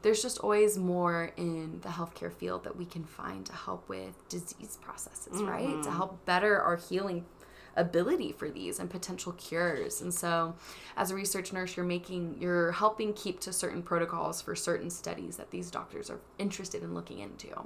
[0.03, 4.27] there's just always more in the healthcare field that we can find to help with
[4.29, 5.65] disease processes, right?
[5.65, 5.95] To mm-hmm.
[5.95, 7.25] help better our healing
[7.75, 10.01] ability for these and potential cures.
[10.01, 10.55] And so,
[10.97, 15.37] as a research nurse, you're making, you're helping keep to certain protocols for certain studies
[15.37, 17.65] that these doctors are interested in looking into.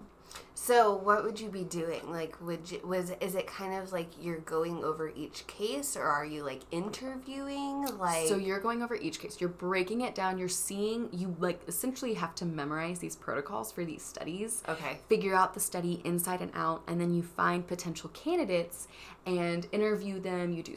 [0.53, 2.11] So, what would you be doing?
[2.11, 6.03] Like, would you, was is it kind of like you're going over each case, or
[6.03, 7.85] are you like interviewing?
[7.97, 9.39] Like, So you're going over each case.
[9.39, 10.37] You're breaking it down.
[10.37, 14.63] You're seeing you like essentially have to memorize these protocols for these studies.
[14.67, 18.87] okay, Figure out the study inside and out, and then you find potential candidates
[19.25, 20.51] and interview them.
[20.51, 20.75] You do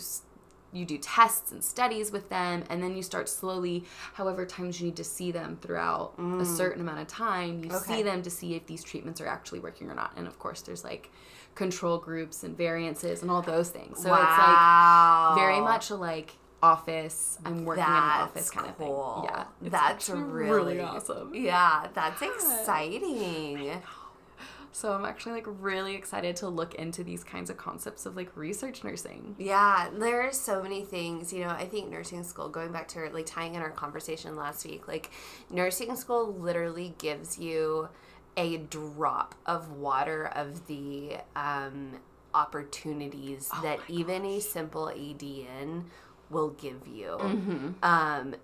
[0.72, 4.86] you do tests and studies with them, and then you start slowly, however times you
[4.86, 6.56] need to see them throughout a mm.
[6.56, 7.64] certain amount of time.
[7.64, 7.96] You Okay.
[7.96, 10.12] see them to see if these treatments are actually working or not.
[10.16, 11.10] And of course, there's like
[11.54, 14.00] control groups and variances and all those things.
[14.02, 17.38] So it's like very much a like office.
[17.44, 18.88] I'm working in an office kind of thing.
[19.24, 21.34] Yeah, That's actually really- awesome.
[21.34, 23.82] Yeah, that's exciting.
[24.72, 28.36] So I'm actually like really excited to look into these kinds of concepts of like
[28.36, 29.34] research nursing.
[29.38, 31.32] Yeah, there are so many things.
[31.32, 34.64] You know, I think nursing school, going back to like tying in our conversation last
[34.64, 35.10] week, like
[35.50, 37.88] nursing school literally gives you
[38.36, 41.98] a drop of water of the um,
[42.32, 45.84] opportunities Oh that even a simple ADN
[46.30, 47.18] will give you.
[47.20, 47.68] Mm-hmm.
[47.82, 48.36] Um,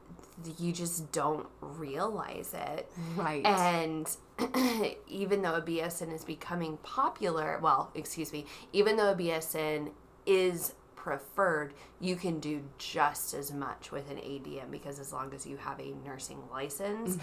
[0.58, 2.90] you just don't realize it.
[3.16, 3.44] Right.
[3.44, 4.08] And
[5.08, 9.90] even though a BSN is becoming popular, well, excuse me, even though a BSN
[10.26, 15.46] is preferred, you can do just as much with an ADN because as long as
[15.46, 17.16] you have a nursing license,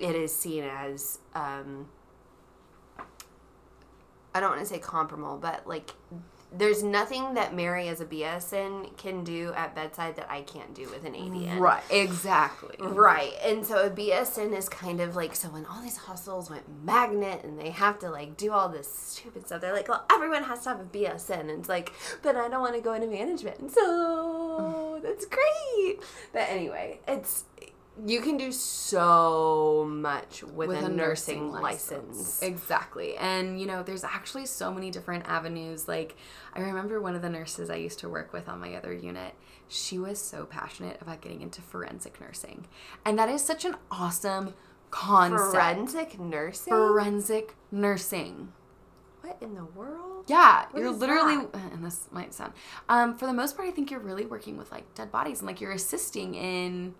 [0.00, 1.88] it is seen as, um,
[4.34, 5.90] I don't want to say comparable, but like
[6.52, 10.88] there's nothing that Mary as a BSN can do at bedside that I can't do
[10.88, 11.58] with an ADN.
[11.58, 11.82] right.
[11.90, 12.76] Exactly.
[12.78, 13.32] Right.
[13.44, 17.42] And so a BSN is kind of like so when all these hospitals went magnet
[17.44, 20.62] and they have to like do all this stupid stuff, they're like, well, everyone has
[20.62, 21.40] to have a BSN.
[21.40, 23.72] And it's like, but I don't want to go into management.
[23.72, 25.02] So mm.
[25.02, 26.00] that's great.
[26.32, 27.44] But anyway, it's
[28.04, 32.42] you can do so much with, a, nursing, license.
[32.42, 33.16] Exactly.
[33.16, 35.88] And, you know, there's actually so many different avenues.
[35.88, 36.16] Like,
[36.54, 39.34] I remember one of the nurses I used to work with on my other unit,
[39.68, 42.66] she was so passionate about getting into forensic nursing.
[43.04, 44.54] And that is such an awesome
[44.90, 45.52] concept.
[45.52, 46.72] Forensic nursing?
[46.72, 48.52] Forensic nursing.
[49.22, 50.24] what in the world?
[50.28, 51.54] Yeah, What you're literally, that?
[51.72, 52.52] and this might sound,
[52.88, 55.46] um, for the most part, I think you're really working with like dead bodies and
[55.46, 56.94] like you're assisting in,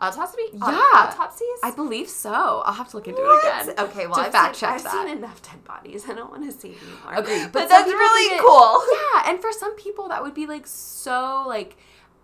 [0.00, 0.42] Autopsy?
[0.60, 1.10] Uh, yeah.
[1.10, 1.58] Autopsies?
[1.62, 2.62] I believe so.
[2.64, 3.44] I'll have to look into What?
[3.66, 3.84] it again.
[3.86, 4.92] Okay, well, to I've, fact seen, check I've that.
[4.92, 6.04] seen enough dead bodies.
[6.08, 7.14] I don't want to see anymore.
[7.14, 7.50] Agreed.
[7.52, 8.82] But, some that's really cool.
[8.92, 11.76] Yeah, and for some people that would be like so like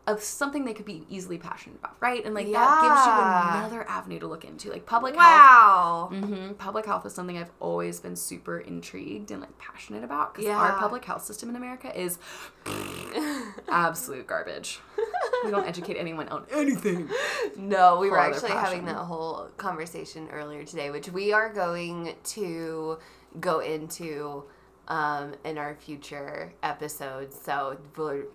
[0.07, 2.23] of something they could be easily passionate about, right?
[2.27, 5.25] And like that gives you another avenue to look into, like public health.
[5.25, 6.09] Wow.
[6.13, 10.47] hmm Public health is something I've always been super intrigued and like passionate about because
[10.47, 10.59] Yeah.
[10.59, 12.19] our public health system in America is
[13.69, 14.81] absolute garbage.
[15.45, 17.09] we don't educate anyone on anything.
[17.57, 22.15] No, we were Whole actually having that whole conversation earlier today, which we are going
[22.25, 22.99] to
[23.41, 24.45] go into
[24.89, 27.39] um, in our future episodes.
[27.41, 27.79] So,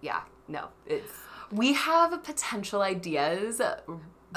[0.02, 1.12] yeah, no, it's
[1.52, 3.62] We have potential ideas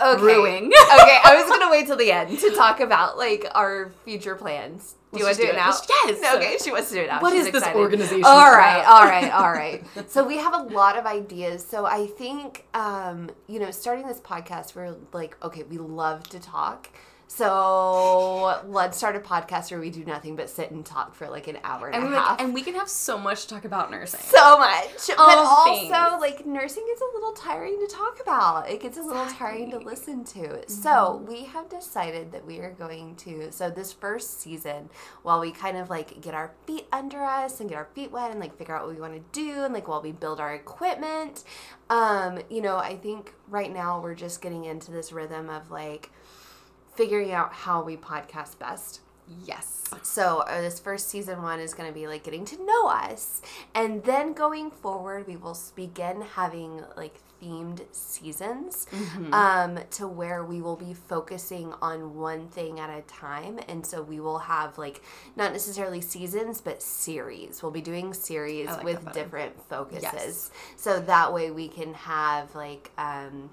[0.01, 0.21] okay.
[0.21, 0.67] brewing.
[0.67, 4.97] okay, I was gonna wait till the end to talk about like our future plans.
[5.13, 6.11] Do you want to do just it do now?
[6.11, 6.19] it.
[6.23, 6.37] Yes.
[6.37, 7.21] Okay, she wants to do it now.
[7.21, 9.85] What She's is this organization All right, all right, all right.
[10.11, 11.63] So we have a lot of ideas.
[11.67, 16.41] So I think, um, you know, starting this podcast, we're like, okay, we love to
[16.41, 16.89] talk.
[17.35, 21.49] So let's start a podcast where we do nothing but sit and talk for like
[21.49, 22.41] an hour and, And, a we half.
[22.41, 24.21] and we can have so much to talk about nursing.
[24.21, 25.07] so much.
[25.09, 25.91] But All also, things.
[26.21, 28.69] like, nursing is a little tiring to talk about.
[28.69, 30.69] It gets a little tiring to listen to.
[30.69, 33.51] So, we have decided that we are going to.
[33.51, 34.91] So, this first season,
[35.23, 38.31] while we kind of like get our feet under us and get our feet wet
[38.31, 40.53] and like figure out what we want to do, and like while we build our
[40.55, 41.45] equipment,
[41.89, 46.11] um, you know, I think right now we're just getting into this rhythm of like,
[46.95, 49.01] figuring out how we podcast best.
[49.47, 49.85] Yes.
[50.03, 53.41] So uh, this first season one is going to be like getting to know us,
[53.75, 58.87] and then going forward, we will begin having like themed seasons,
[59.33, 64.03] um, to where we will be focusing on one thing at a time, and so
[64.03, 65.03] we will have like
[65.37, 67.63] not necessarily seasons but series.
[67.63, 70.51] We'll be doing series like with different focuses, Yes.
[70.77, 72.91] so that way we can have like.
[72.99, 73.51] Um,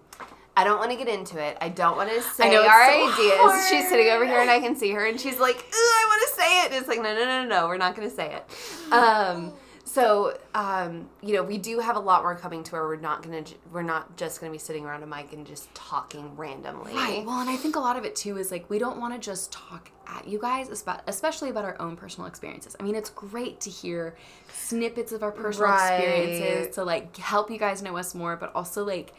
[0.60, 1.58] I don't want to get into it.
[1.62, 3.70] I don't want to say know, our so ideas.
[3.70, 6.30] She's sitting over here and I can see her and she's like, Ooh, I want
[6.30, 6.66] to say it.
[6.66, 8.94] And it's like, no, no, no, no, no, we're not going to say it.
[8.94, 9.54] Um,
[9.86, 13.24] so, um, you know, we do have a lot more coming to where we're not
[13.24, 16.36] going to, we're not just going to be sitting around a mic and just talking
[16.36, 16.94] randomly.
[16.94, 17.26] Right.
[17.26, 19.20] Well, and I think a lot of it too is like we don't want to
[19.20, 20.70] just talk at you guys,
[21.08, 22.76] especially about our own personal experiences.
[22.80, 24.16] I mean, it's great to hear
[24.54, 25.94] snippets of our personal Right.
[25.96, 29.14] experiences to like help you guys know us more, but also like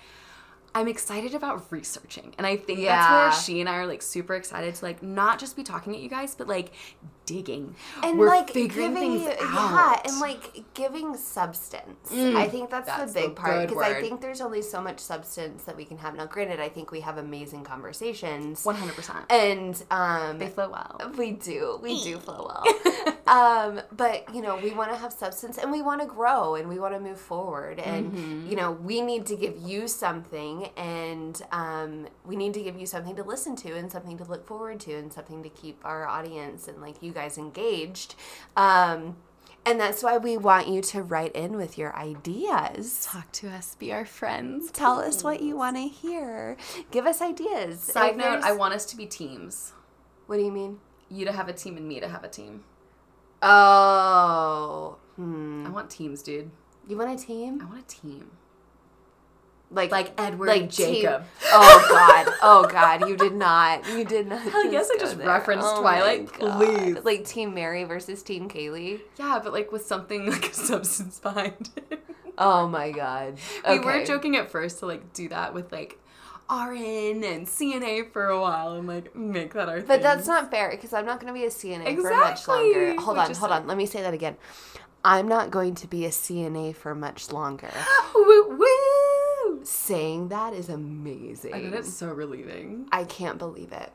[0.74, 2.34] I'm excited about researching.
[2.38, 2.96] And I think Yeah.
[2.96, 5.94] that's where she and I are like super excited to like not just be talking
[5.94, 6.72] at you guys, but like
[7.26, 7.74] digging.
[8.02, 10.02] and We're like figuring giving things out.
[10.04, 12.10] yeah, and like giving substance.
[12.12, 14.80] Mm, I think that's, that's the the big part because I think there's only so
[14.80, 16.14] much substance that we can have.
[16.16, 19.30] Now, granted, I think we have amazing conversations, 100%.
[19.30, 21.12] and um, They flow well.
[21.16, 21.78] We do.
[21.82, 23.14] We do flow well.
[23.26, 26.68] um, but you know, we want to have substance and we want to grow and
[26.68, 27.78] we want to move forward.
[27.78, 28.48] And Mm-hmm.
[28.50, 32.86] you know, we need to give you something and um, we need to give you
[32.86, 36.06] something to listen to and something to look forward to and something to keep our
[36.06, 38.14] audience and like you guys engaged.
[38.56, 39.16] Um,
[39.66, 43.04] and that's why we want you to write in with your ideas.
[43.04, 44.70] Talk to us, be our friends.
[44.70, 46.56] Tell us what you want to hear.
[46.90, 47.80] Give us ideas.
[47.80, 49.72] Side If note, there's- I want us to be teams.
[50.26, 50.80] What do you mean?
[51.10, 52.64] You to have a team and me to have a team.
[53.42, 54.96] Oh.
[55.16, 55.66] Hmm.
[55.66, 56.50] I want teams, dude.
[56.88, 57.60] You want a team?
[57.60, 58.30] I want a team.
[59.72, 61.24] Like Like Edward like Jacob.
[61.52, 62.34] Oh God!
[62.42, 63.08] Oh God!
[63.08, 63.88] You did not.
[63.88, 64.40] You did not.
[64.52, 65.28] I guess I just there.
[65.28, 66.98] referenced Oh Twilight, please.
[67.04, 69.00] Like Team Mary versus Team Kaylee.
[69.16, 72.04] Yeah, but like with something like a substance behind it.
[72.36, 73.38] Oh my God!
[73.68, 74.04] We were Okay.
[74.06, 75.98] joking at first to like do that with like
[76.50, 79.86] RN and CNA for a while and like make that our thing.
[79.86, 82.94] But that's not fair because I'm not going to be a CNA for much longer.
[83.00, 83.66] Hold Which on, hold on.
[83.68, 84.36] Let me say that again.
[85.04, 87.70] I'm not going to be a CNA for much longer.
[88.14, 88.66] woo woo.
[89.62, 91.54] Saying that is amazing.
[91.54, 92.88] I think it's so relieving.
[92.92, 93.92] I can't believe it.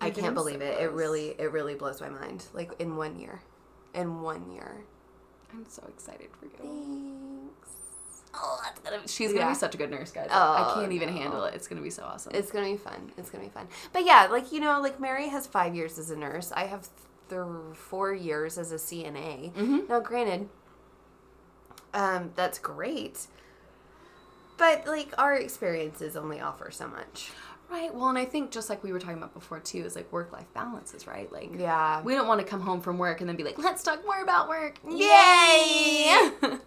[0.00, 0.80] I You're can't believe so it.
[0.80, 2.46] It really, it really blows my mind.
[2.52, 3.40] Like in one year,
[3.94, 4.84] in one year.
[5.52, 6.52] I'm so excited for you.
[6.58, 7.76] Thanks.
[8.32, 10.28] Oh, that's gonna be, she's gonna be such a good nurse, guys.
[10.30, 11.20] Oh, I can't even no.
[11.20, 11.54] handle it.
[11.54, 12.32] It's gonna be so awesome.
[12.34, 13.12] It's gonna be fun.
[13.18, 13.66] It's gonna be fun.
[13.92, 16.52] But yeah, like you know, like Mary has five years as a nurse.
[16.52, 16.88] I have
[17.28, 17.40] th-
[17.74, 19.52] four years as a CNA.
[19.54, 19.88] Mhm.
[19.88, 20.48] Now, granted,
[21.92, 23.26] um, that's great.
[24.60, 27.32] But like our experiences only offer so much.
[27.70, 27.94] Right.
[27.94, 30.32] Well, and I think just like we were talking about before too, is like work
[30.32, 31.32] life balances, right?
[31.32, 32.02] Like Yeah.
[32.02, 34.20] we don't want to come home from work and then be like, let's talk more
[34.22, 34.78] about work.
[34.88, 36.30] Yay!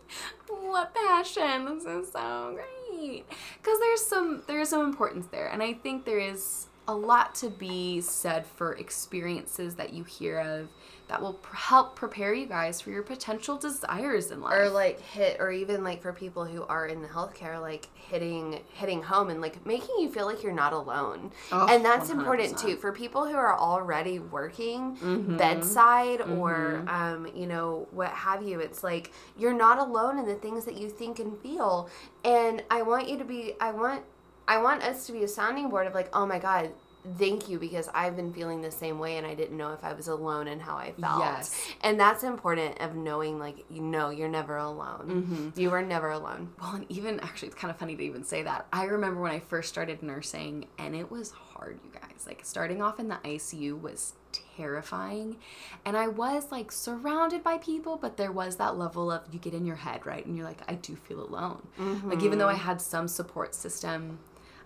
[0.47, 1.65] what passion.
[1.65, 3.25] This is so great.
[3.61, 5.47] Because there's some there is some importance there.
[5.49, 10.39] And I think there is a lot to be said for experiences that you hear
[10.39, 10.69] of
[11.13, 14.57] that will pr- help prepare you guys for your potential desires in life.
[14.57, 18.59] or like hit or even like for people who are in the healthcare like hitting
[18.73, 22.55] hitting home and like making you feel like you're not alone Oh, and that's important
[22.55, 22.61] 100%.
[22.61, 25.37] too for people who are already working Mhm.
[25.37, 26.89] bedside or Mhm.
[26.89, 30.77] um, you know what have you it's like you're not alone in the things that
[30.77, 31.89] you think and feel
[32.23, 34.01] and i want you to be i want
[34.47, 36.71] i want us to be a sounding board of like oh my god
[37.17, 39.91] thank you because i've been feeling the same way and i didn't know if i
[39.93, 41.67] was alone and how i felt Yes.
[41.81, 45.59] and that's important of knowing like you know you're never alone Mhm.
[45.59, 48.43] you are never alone Well, and even actually, it's kind of funny to even say
[48.43, 48.67] that.
[48.71, 52.25] I remember when I first started nursing, and it was hard, you guys.
[52.25, 54.13] Like, starting off in the ICU was
[54.57, 55.37] terrifying.
[55.85, 59.53] And I was like surrounded by people, but there was that level of you get
[59.53, 60.25] in your head, right?
[60.25, 61.67] And you're like, I do feel alone.
[62.05, 64.19] Like, even though I had some support system,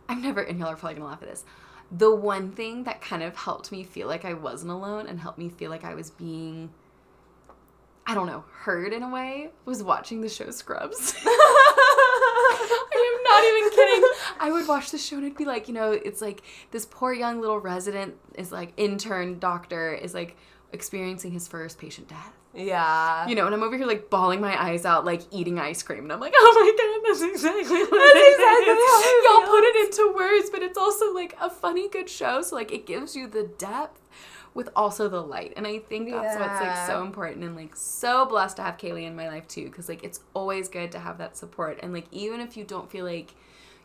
[0.10, 1.44] I'm never, and y'all are probably gonna laugh at this.
[1.92, 5.38] The one thing that kind of helped me feel like I wasn't alone and helped
[5.38, 6.70] me feel like I was being
[8.10, 11.14] I don't know, heard in a way was watching the show Scrubs.
[11.26, 14.10] I am not even kidding.
[14.40, 17.12] I would watch the show and it'd be like, you know, it's like this poor
[17.12, 20.38] young little resident is like intern doctor is like
[20.72, 22.37] experiencing his first patient death.
[22.58, 25.84] Yeah You know, and I'm over here like bawling my eyes out, like eating ice
[25.84, 28.90] cream, and I'm like, oh my god, that's exactly what That's it exactly is.
[28.90, 29.50] how it Y'all feels.
[29.50, 32.42] put it into words, but it's also like a funny, good show.
[32.42, 34.02] So like it gives you the depth
[34.54, 38.26] with also the light, and I think that's what's like so important, and like so
[38.26, 41.20] blessed to have Kaylee in my life too, because like it's always good to have
[41.20, 43.36] that support, and like even if you don't feel like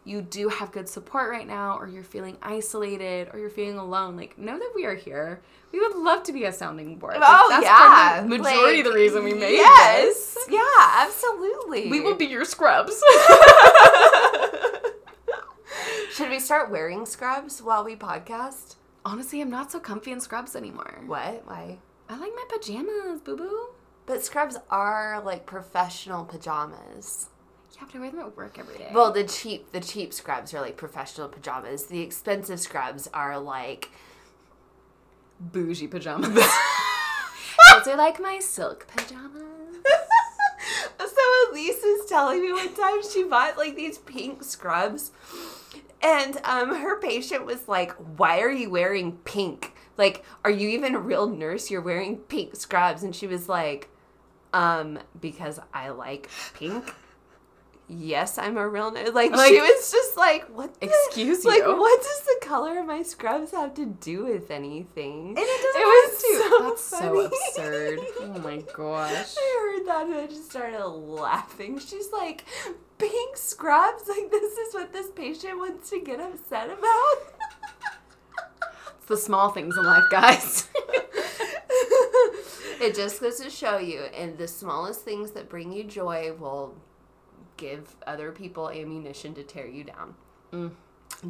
[0.05, 4.17] you do have good support right now, or you're feeling isolated, or you're feeling alone,
[4.17, 5.43] like know that we are here.
[5.73, 7.15] We would love to be a sounding board.
[7.15, 10.47] Like, Oh that's yeah, the majority of the reason we made yes, this.
[10.51, 10.61] yeah,
[11.07, 11.89] absolutely.
[11.89, 13.01] We will be your scrubs.
[16.13, 18.77] Should we start wearing scrubs while we podcast?
[19.05, 21.03] Honestly, I'm not so comfy in scrubs anymore.
[21.07, 21.43] What?
[21.47, 21.79] Why?
[22.09, 23.69] I like my pajamas, boo boo.
[24.05, 27.31] But scrubs are like professional pajamas.
[27.83, 28.91] Yeah, but I wear them at work every day.
[28.93, 31.87] Well, the cheap the cheap scrubs are like professional pajamas.
[31.87, 33.91] The expensive scrubs are like
[35.41, 36.29] bougie pajamas.
[37.73, 39.43] Those are like my silk pajamas.
[40.99, 45.11] so Elise was telling me one time she bought like these pink scrubs,
[46.01, 49.75] and um, her patient was like, "Why are you wearing pink?
[49.99, 51.71] Like, are you even a real nurse?
[51.71, 53.89] You're wearing pink scrubs?" And she was like,
[54.53, 56.95] "Um, because I like pink."
[57.95, 59.11] Yes, I'm a real nurse.
[59.13, 60.81] Like, Like, she was just like, "What?
[60.81, 61.77] the- excuse Like, you?
[61.77, 65.81] what does the color of my scrubs have to do with anything?" And it doesn't
[65.81, 66.49] It was have to.
[66.49, 67.99] so That's so absurd.
[68.21, 69.35] Oh my gosh.
[69.39, 71.79] I heard that and I just started laughing.
[71.79, 72.45] She's like,
[72.99, 74.09] pink scrubs?
[74.09, 77.17] Like, this is what this patient wants to get upset about?
[78.99, 80.69] It's the small things in life, guys.
[82.81, 86.77] it just goes to show you, and the smallest things that bring you joy will
[87.57, 90.15] give other people ammunition to tear you down.
[90.53, 90.71] Mm.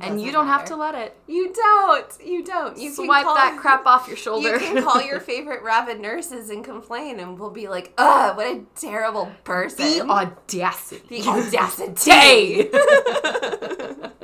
[0.01, 1.17] and you don't have to let it.
[1.27, 2.07] You don't.
[2.25, 2.77] You don't.
[2.79, 4.53] You can Swipe call- that crap off your shoulder.
[4.53, 8.47] You can call your favorite rabid nurses and complain, and we'll be like, ugh, what
[8.47, 9.85] a terrible person.
[9.85, 11.23] the audacity.
[11.23, 12.71] The audacity.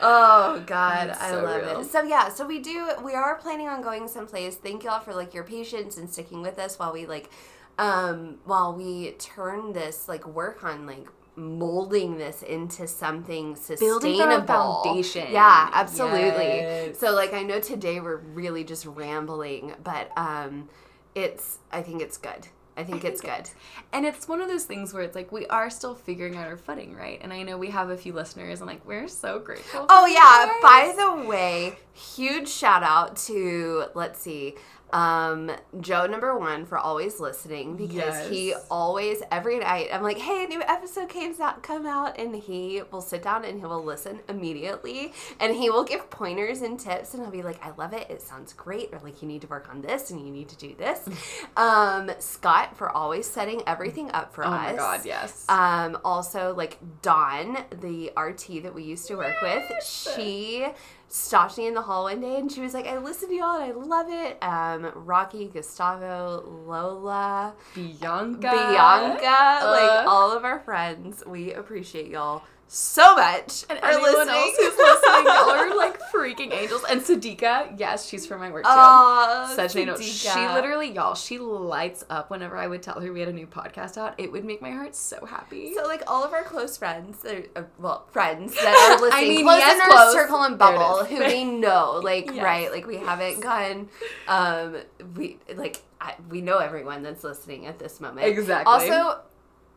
[0.00, 1.80] Oh God, That's I so love real.
[1.80, 1.84] it.
[1.90, 2.88] So yeah, so we do.
[3.04, 4.54] We are planning on going someplace.
[4.54, 7.30] Thank y'all for like your patience and sticking with us while we like,
[7.78, 11.06] um, while we turn this like work on like
[11.38, 15.28] molding this into something sustainable Building foundation.
[15.30, 16.44] Yeah, absolutely.
[16.44, 16.98] Yes.
[16.98, 20.68] So like, I know today we're really just rambling, but um,
[21.14, 21.58] it's.
[21.70, 22.48] I think it's good.
[22.76, 23.50] I think it's good.
[23.90, 26.58] And it's one of those things where it's like we are still figuring out our
[26.58, 27.18] footing, right?
[27.22, 29.86] And I know we have a few listeners, and like we're so grateful.
[29.88, 30.52] Oh yeah.
[30.60, 34.56] By the way, huge shout out to let's see,
[34.92, 40.44] um, Joe number one for always listening because he always every night I'm like, hey,
[40.44, 43.84] a new episode came out, come out, and he will sit down and he will
[43.84, 47.92] listen immediately, and he will give pointers and tips, and he'll be like, I love
[47.92, 50.48] it, it sounds great, or like you need to work on this and you need
[50.48, 51.08] to do this.
[51.56, 54.68] um, Scott for always setting everything up for Oh us.
[54.68, 55.44] Oh my god, yes.
[55.48, 60.66] Um, also, like Dawn, the RT that we used to work with, she
[61.08, 63.60] stopped me in the hall one day and she was like, I listen to y'all
[63.60, 64.38] and I love it.
[64.42, 68.40] Um, Rocky, Gustavo, Lola, Bianca.
[68.40, 69.26] Bianca,
[69.66, 69.70] Uh.
[69.70, 74.34] like all of our friends, we appreciate y'all so much And for anyone listening.
[74.34, 76.84] else who's listening, y'all are like freaking angels.
[76.90, 78.70] And Sadiqa, yes, she's from my work too.
[78.70, 79.96] Oh, Such an angel.
[79.98, 83.46] She literally, y'all, she lights up whenever I would tell her we had a new
[83.46, 84.14] podcast out.
[84.18, 85.72] It would make my heart so happy.
[85.74, 89.44] So like all of our close friends, uh, well, friends that are listening, I mean,
[89.44, 90.12] close yes, in our close.
[90.12, 92.44] circle and bubble, who we know, like Yes.
[92.44, 93.88] right, like we haven't gone,
[94.28, 94.76] um,
[95.16, 98.26] we like I, we know everyone that's listening at this moment.
[98.26, 98.70] Exactly.
[98.90, 99.20] Also,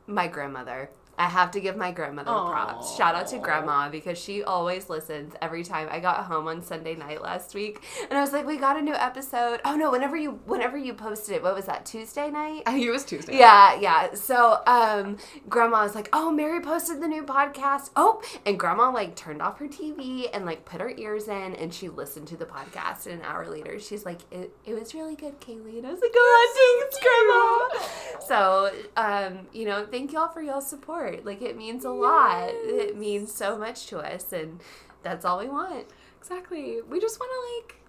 [0.08, 0.90] my grandmother.
[1.22, 2.96] I have to give my grandmother props.
[2.98, 5.88] Shout out to grandma because she always listens every time.
[5.92, 8.82] I got home on Sunday night last week and I was like, "We got a
[8.82, 11.86] new episode." Oh no, whenever you whenever you posted it, what was that?
[11.86, 12.64] Tuesday night?
[12.66, 13.38] I think it was Tuesday.
[13.38, 14.16] Yeah, yeah.
[14.16, 15.18] So, um,
[15.48, 19.60] grandma was like, "Oh, Mary posted the new podcast." Oh, and grandma like turned off
[19.60, 23.06] her TV and like put her ears in, and she listened to the podcast.
[23.06, 26.02] And an hour later, she's like, "It, it was really good, Kaylee." And I was
[26.02, 31.11] like, "Oh, thanks, grandma." So, um, you know, thank y'all for y'all support.
[31.24, 32.50] Like, it means a lot.
[32.52, 34.60] It means so much to us, and
[35.04, 35.88] that's all we want.
[36.20, 36.80] Exactly.
[36.88, 37.82] We just want to like,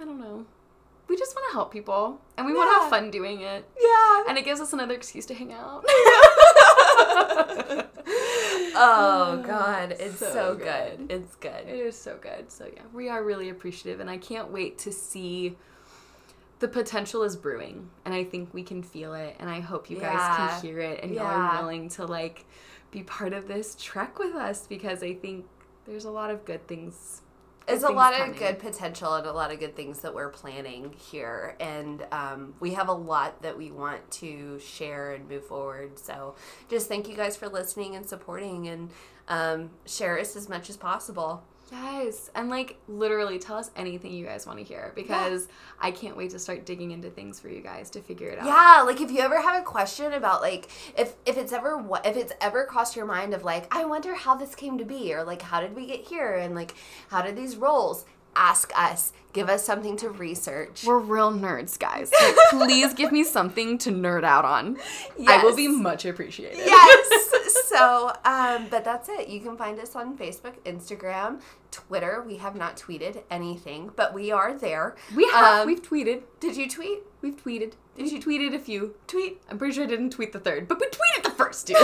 [0.00, 0.46] I don't know.
[1.08, 4.24] We just want to help people, and we want to have fun doing it, Yeah.
[4.28, 5.84] and it gives us another excuse to hang out.
[8.74, 11.08] oh God, it's so, So good.
[11.08, 11.10] good.
[11.10, 11.66] It's good.
[11.68, 12.50] It is so good.
[12.50, 15.56] So yeah, we are really appreciative, and I can't wait to see.
[16.62, 19.98] The potential is brewing, and I think we can feel it, and I hope you
[19.98, 22.46] guys can hear it, and y'all are willing to like
[22.92, 25.44] be part of this trek with us because I think
[25.86, 27.22] there's a lot of good things.
[27.66, 30.14] good There's a things lot of good potential and a lot of good things that
[30.14, 35.28] we're planning here, and um, we have a lot that we want to share and
[35.28, 35.98] move forward.
[35.98, 36.36] So,
[36.68, 38.90] just thank you guys for listening and supporting, and
[39.26, 41.42] um, share us as much as possible.
[41.72, 42.30] Yes.
[42.34, 45.48] And like literally tell us anything you guys want to hear because
[45.80, 48.44] I can't wait to start digging into things for you guys to figure it out.
[48.44, 52.04] Yeah, like if you ever have a question about like if if it's ever what
[52.04, 55.14] if it's ever crossed your mind of like I wonder how this came to be
[55.14, 56.74] or like how did we get here and like
[57.08, 58.04] how did these roles
[58.36, 62.12] ask us give us something to research We're real nerds, guys.
[62.22, 62.36] Like,
[62.68, 64.76] please give me something to nerd out on.
[65.26, 66.58] I will be much appreciated.
[66.58, 67.30] yes
[67.68, 72.54] so um but that's it you can find us on facebook instagram twitter we have
[72.54, 75.60] not tweeted anything but we are there We have.
[75.62, 76.22] Um, we've tweeted.
[76.40, 77.74] did you tweet We've tweeted.
[77.96, 78.94] Did you- tweeted a few.
[79.06, 81.74] tweet I'm pretty sure I didn't tweet the third, but we tweeted the first two.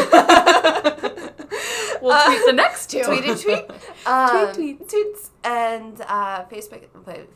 [2.03, 3.03] We'll tweet the next two.
[3.03, 3.24] tweet
[4.07, 4.78] um, tweet.
[4.78, 6.82] Tweet tweets and uh facebook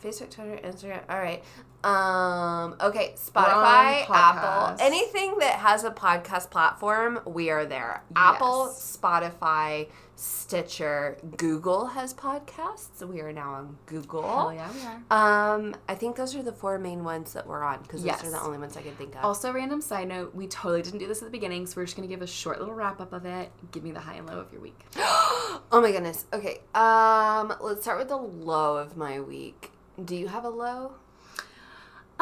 [0.03, 1.43] facebook twitter instagram all right
[1.85, 8.03] um okay spotify apple anything that has a podcast platform we are there.
[8.15, 13.03] Apple spotify stitcher google has podcasts.
[13.07, 14.23] We are now on google.
[14.23, 14.81] Hell yeah, we
[15.11, 15.57] are.
[15.57, 18.31] um i think those are the four main ones that we're on because those are
[18.31, 19.25] the only ones i can think of.
[19.25, 21.97] Also, random side note, we totally didn't do this at the beginning, so we're just
[21.97, 23.51] gonna give a short little wrap up of it.
[23.73, 24.79] Give me the high and low of your week.
[24.97, 26.27] oh my goodness.
[26.33, 29.73] Okay um let's start with the low of my week.
[30.05, 30.93] Do you have a low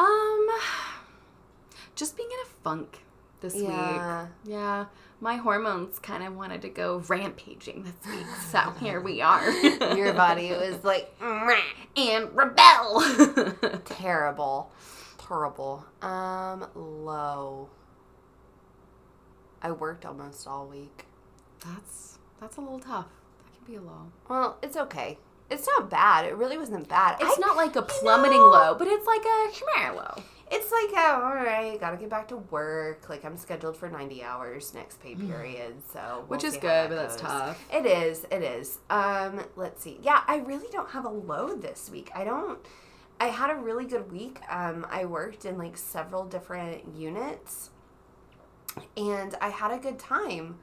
[0.03, 0.47] Um,
[1.95, 3.03] just being in a funk
[3.41, 4.23] this Yeah.
[4.23, 4.31] week.
[4.53, 4.85] Yeah,
[5.19, 9.49] my hormones kind of wanted to go rampaging this week, so here we are.
[9.95, 13.03] Your body was like and rebel.
[13.85, 14.71] terrible,
[15.17, 15.85] terrible.
[16.01, 17.69] Um, low.
[19.61, 21.05] I worked almost all week.
[21.63, 23.05] that's that's a little tough.
[23.45, 24.11] That can be a low.
[24.27, 25.19] Well, it's okay.
[25.51, 26.25] It's not bad.
[26.25, 27.17] It really wasn't bad.
[27.19, 30.23] It's I- not like a plummeting know- low, but it's like a schmare low.
[30.53, 33.07] It's like, oh, all right, gotta get back to work.
[33.07, 36.27] Like I'm scheduled for 90 hours next pay period, so we'll Mm.
[36.29, 37.63] Which is good, that but that's tough.
[37.73, 38.25] It is.
[38.29, 38.79] It is.
[38.89, 39.97] Um, let's see.
[40.01, 42.11] Yeah, I really don't have a low this week.
[42.13, 42.59] I don't.
[43.21, 44.39] I had a really good week.
[44.49, 47.69] Um, I worked in like several different units,
[48.97, 50.57] and I had a good time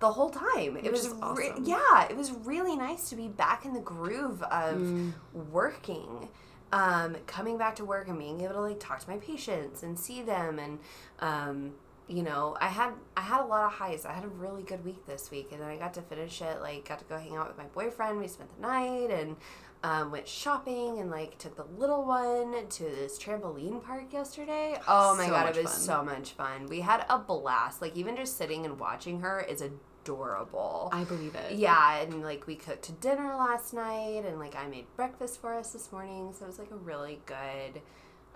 [0.00, 0.76] the whole time.
[0.76, 3.80] it Which was is re- yeah, it was really nice to be back in the
[3.80, 5.12] groove of Mm.
[5.50, 6.28] working.
[6.72, 9.96] Um, coming back to work and being able to like talk to my patients and
[9.98, 10.78] see them and
[11.20, 11.74] um,
[12.08, 14.04] you know, I had I had a lot of highs.
[14.04, 16.60] I had a really good week this week, and then I got to finish it.
[16.60, 18.20] Like, got to go hang out with my boyfriend.
[18.20, 19.36] We spent the night and
[19.82, 24.78] um, went shopping and like took the little one to this trampoline park yesterday.
[24.86, 25.80] Oh my So god, it was fun.
[25.80, 26.66] so much fun.
[26.68, 27.82] We had a blast.
[27.82, 29.60] Like even just sitting and watching her is
[30.06, 30.88] adorable.
[30.92, 31.52] I believe it.
[31.56, 35.72] Yeah, and like we cooked dinner last night, and like I made breakfast for us
[35.72, 37.82] this morning, so it was like a really good,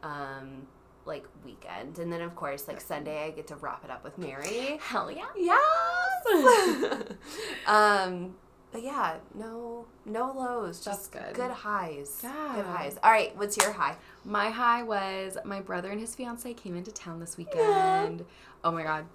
[0.02, 0.66] um,
[1.04, 1.98] like weekend.
[1.98, 4.78] And then of course, like Sunday, I get to wrap it up with Mary.
[4.82, 5.26] Hell yeah.
[5.36, 7.02] Yes.
[7.66, 8.34] um,
[8.72, 11.34] but yeah, no, no lows, That's just good.
[11.34, 12.20] good highs.
[12.22, 12.52] Yeah.
[12.54, 12.98] good highs.
[13.02, 13.96] All right, what's your high?
[14.24, 18.24] My high was my brother and his fiance came into town this weekend.
[18.62, 19.06] Oh my god.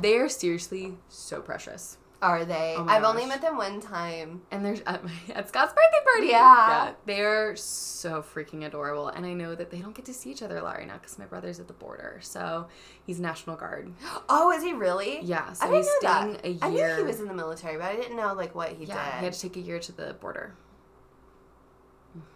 [0.00, 1.98] They are seriously so precious.
[2.22, 2.74] Are they?
[2.78, 4.40] Oh I've only met them one time.
[4.50, 6.26] And they're at, my, at Scott's birthday party.
[6.28, 6.92] Yeah.
[7.04, 9.08] They're so freaking adorable.
[9.08, 10.94] And I know that they don't get to see each other a lot right now
[10.94, 12.20] because my brother's at the border.
[12.22, 12.68] So
[13.06, 13.92] he's National Guard.
[14.30, 15.20] Oh, is he really?
[15.22, 15.52] Yeah.
[15.52, 16.64] So I didn't he's know staying that.
[16.64, 18.86] a I knew he was in the military, but I didn't know like what he
[18.86, 19.18] yeah, did.
[19.18, 20.54] he had to take a year to the border.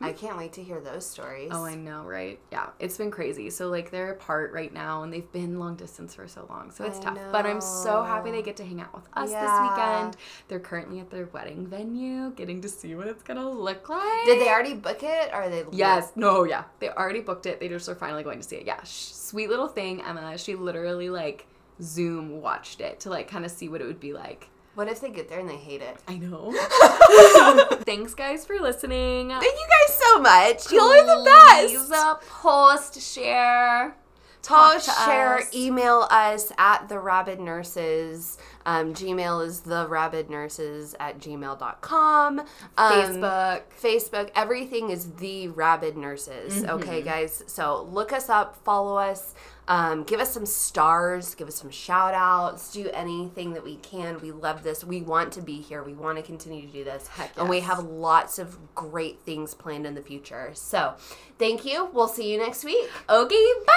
[0.01, 1.51] I can't wait to hear those stories.
[1.53, 2.39] Oh, I know, right?
[2.51, 3.51] Yeah, it's been crazy.
[3.51, 6.85] So like they're apart right now, and they've been long distance for so long, so
[6.85, 7.19] it's I tough.
[7.33, 9.43] But I'm so happy they get to hang out with us Yeah.
[9.43, 10.17] this weekend.
[10.49, 14.25] They're currently at their wedding venue, getting to see what it's gonna look like.
[14.25, 15.31] Did they already book it?
[15.33, 15.65] Or are they?
[15.73, 16.13] Yes.
[16.17, 16.45] No.
[16.45, 16.65] Yeah.
[16.81, 17.61] They already booked it.
[17.61, 18.67] They just are finally going to see it.
[18.67, 18.83] Yeah.
[18.85, 20.37] Sh- sweet little thing, Emma.
[20.39, 21.47] She literally like
[21.81, 24.49] Zoom watched it to like kind of see what it would be like.
[24.79, 25.97] What if they get there and they hate it?
[26.07, 26.53] I know.
[27.83, 29.29] Thanks, guys, for listening.
[29.29, 30.71] Thank you guys so much.
[30.71, 31.75] Y'all are the best.
[31.75, 33.97] Please, uh, post, share,
[34.41, 35.53] talk to share, us.
[35.53, 38.39] email us at the rabid nurses.
[38.67, 42.39] Um, Gmail is the rabid nurses at gmail.com.
[42.39, 43.63] Um, Facebook.
[43.83, 46.65] Facebook, everything is the Rabid Nurses.
[46.65, 47.43] Okay, guys.
[47.49, 49.35] So look us up, follow us,
[49.69, 54.19] um, give us some stars, give us some shout outs, do anything that we can.
[54.21, 54.83] We love this.
[54.83, 55.83] We want to be here.
[55.83, 57.07] We want to continue to do this.
[57.09, 60.51] Heck And we have lots of great things planned in the future.
[60.55, 60.95] So
[61.39, 61.91] thank you.
[61.93, 62.89] We'll see you next week.
[63.11, 63.75] Okay, bye.